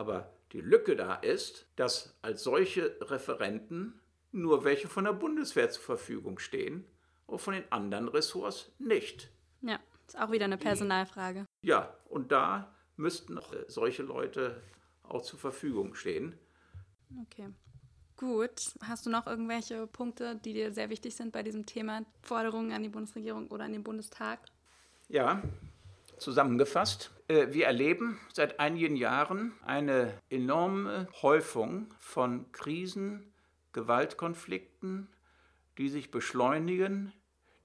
[0.00, 4.00] Aber die Lücke da ist, dass als solche Referenten
[4.32, 6.86] nur welche von der Bundeswehr zur Verfügung stehen
[7.26, 9.28] und von den anderen Ressorts nicht.
[9.60, 11.44] Ja, ist auch wieder eine Personalfrage.
[11.60, 13.38] Ja, und da müssten
[13.68, 14.62] solche Leute
[15.02, 16.34] auch zur Verfügung stehen.
[17.20, 17.50] Okay.
[18.16, 18.72] Gut.
[18.80, 22.82] Hast du noch irgendwelche Punkte, die dir sehr wichtig sind bei diesem Thema Forderungen an
[22.82, 24.40] die Bundesregierung oder an den Bundestag?
[25.08, 25.42] Ja,
[26.20, 27.10] zusammengefasst.
[27.28, 33.32] Äh, wir erleben seit einigen Jahren eine enorme Häufung von Krisen,
[33.72, 35.08] Gewaltkonflikten,
[35.78, 37.12] die sich beschleunigen,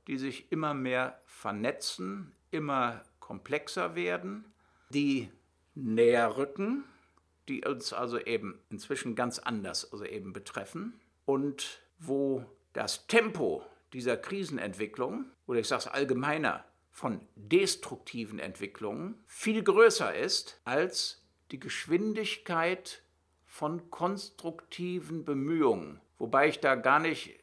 [0.07, 4.45] die sich immer mehr vernetzen, immer komplexer werden,
[4.89, 5.29] die
[5.73, 6.85] näher rücken
[7.47, 14.17] die uns also eben inzwischen ganz anders also eben betreffen und wo das Tempo dieser
[14.17, 21.21] Krisenentwicklung oder ich sage es allgemeiner von destruktiven Entwicklungen viel größer ist als
[21.51, 23.03] die Geschwindigkeit
[23.43, 25.99] von konstruktiven Bemühungen.
[26.19, 27.37] Wobei ich da gar nicht,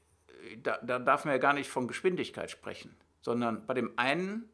[0.63, 4.49] da, da darf man ja gar nicht von Geschwindigkeit sprechen, sondern bei dem einen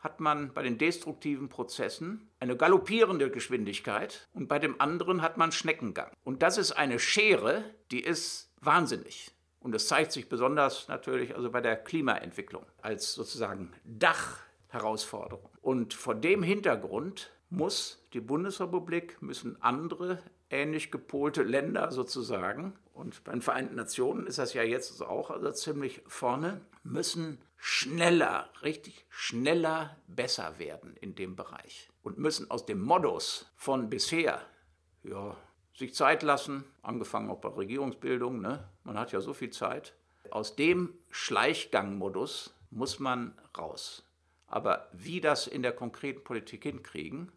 [0.00, 5.52] hat man bei den destruktiven Prozessen eine galoppierende Geschwindigkeit und bei dem anderen hat man
[5.52, 6.10] Schneckengang.
[6.24, 9.30] Und das ist eine Schere, die ist wahnsinnig.
[9.60, 15.50] Und das zeigt sich besonders natürlich also bei der Klimaentwicklung als sozusagen Dachherausforderung.
[15.60, 23.32] Und vor dem Hintergrund muss die Bundesrepublik, müssen andere ähnlich gepolte Länder sozusagen, und bei
[23.32, 29.96] den Vereinten Nationen ist das ja jetzt auch also ziemlich vorne, müssen schneller, richtig schneller
[30.06, 34.42] besser werden in dem Bereich und müssen aus dem Modus von bisher,
[35.02, 35.36] ja,
[35.80, 38.62] sich Zeit lassen, angefangen auch bei Regierungsbildung, ne?
[38.84, 39.94] man hat ja so viel Zeit,
[40.30, 44.04] aus dem Schleichgangmodus muss man raus.
[44.46, 47.32] Aber wie das in der konkreten Politik hinkriegen,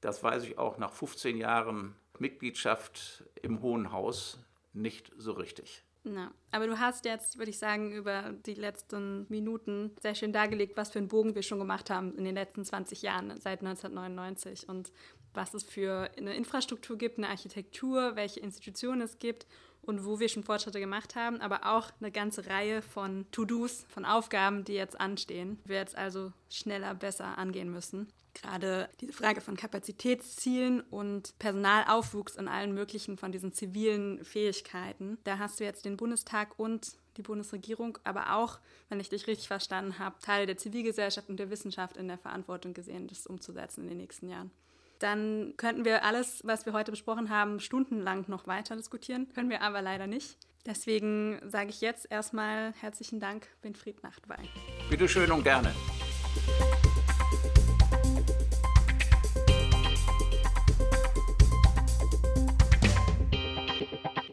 [0.00, 4.38] das weiß ich auch nach 15 Jahren Mitgliedschaft im Hohen Haus
[4.72, 5.82] nicht so richtig.
[6.08, 10.76] Na, aber du hast jetzt, würde ich sagen, über die letzten Minuten sehr schön dargelegt,
[10.76, 14.68] was für einen Bogen wir schon gemacht haben in den letzten 20 Jahren, seit 1999
[14.68, 14.92] und
[15.36, 19.46] was es für eine Infrastruktur gibt, eine Architektur, welche Institutionen es gibt
[19.82, 24.04] und wo wir schon Fortschritte gemacht haben, aber auch eine ganze Reihe von To-Dos, von
[24.04, 29.56] Aufgaben, die jetzt anstehen, wir jetzt also schneller, besser angehen müssen gerade diese Frage von
[29.56, 35.18] Kapazitätszielen und Personalaufwuchs in allen möglichen von diesen zivilen Fähigkeiten.
[35.24, 38.58] Da hast du jetzt den Bundestag und die Bundesregierung, aber auch,
[38.88, 42.74] wenn ich dich richtig verstanden habe, Teile der Zivilgesellschaft und der Wissenschaft in der Verantwortung
[42.74, 44.50] gesehen, das umzusetzen in den nächsten Jahren.
[44.98, 49.62] Dann könnten wir alles, was wir heute besprochen haben, stundenlang noch weiter diskutieren, können wir
[49.62, 50.38] aber leider nicht.
[50.64, 54.48] Deswegen sage ich jetzt erstmal herzlichen Dank, Winfried Nachtwey.
[54.90, 55.72] Bitte schön und gerne.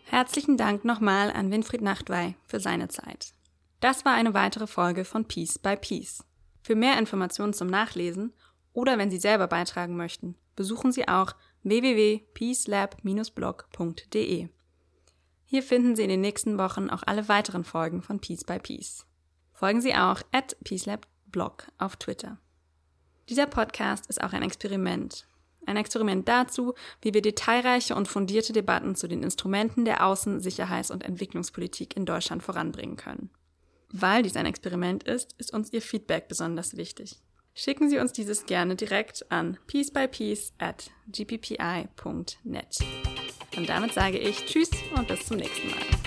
[0.05, 3.34] Herzlichen Dank nochmal an Winfried Nachtwey für seine Zeit.
[3.80, 6.24] Das war eine weitere Folge von Peace by Peace.
[6.61, 8.32] Für mehr Informationen zum Nachlesen
[8.72, 14.49] oder wenn Sie selber beitragen möchten, besuchen Sie auch www.peacelab-blog.de.
[15.45, 19.05] Hier finden Sie in den nächsten Wochen auch alle weiteren Folgen von Peace by Peace.
[19.51, 22.39] Folgen Sie auch at peacelabblog auf Twitter.
[23.29, 25.25] Dieser Podcast ist auch ein Experiment
[25.65, 30.91] ein Experiment dazu, wie wir detailreiche und fundierte Debatten zu den Instrumenten der Außen-, Sicherheits-
[30.91, 33.29] und Entwicklungspolitik in Deutschland voranbringen können.
[33.91, 37.19] Weil dies ein Experiment ist, ist uns Ihr Feedback besonders wichtig.
[37.55, 42.77] Schicken Sie uns dieses gerne direkt an piecebypiece at gppi.net.
[43.55, 46.02] Und damit sage ich Tschüss und bis zum nächsten Mal.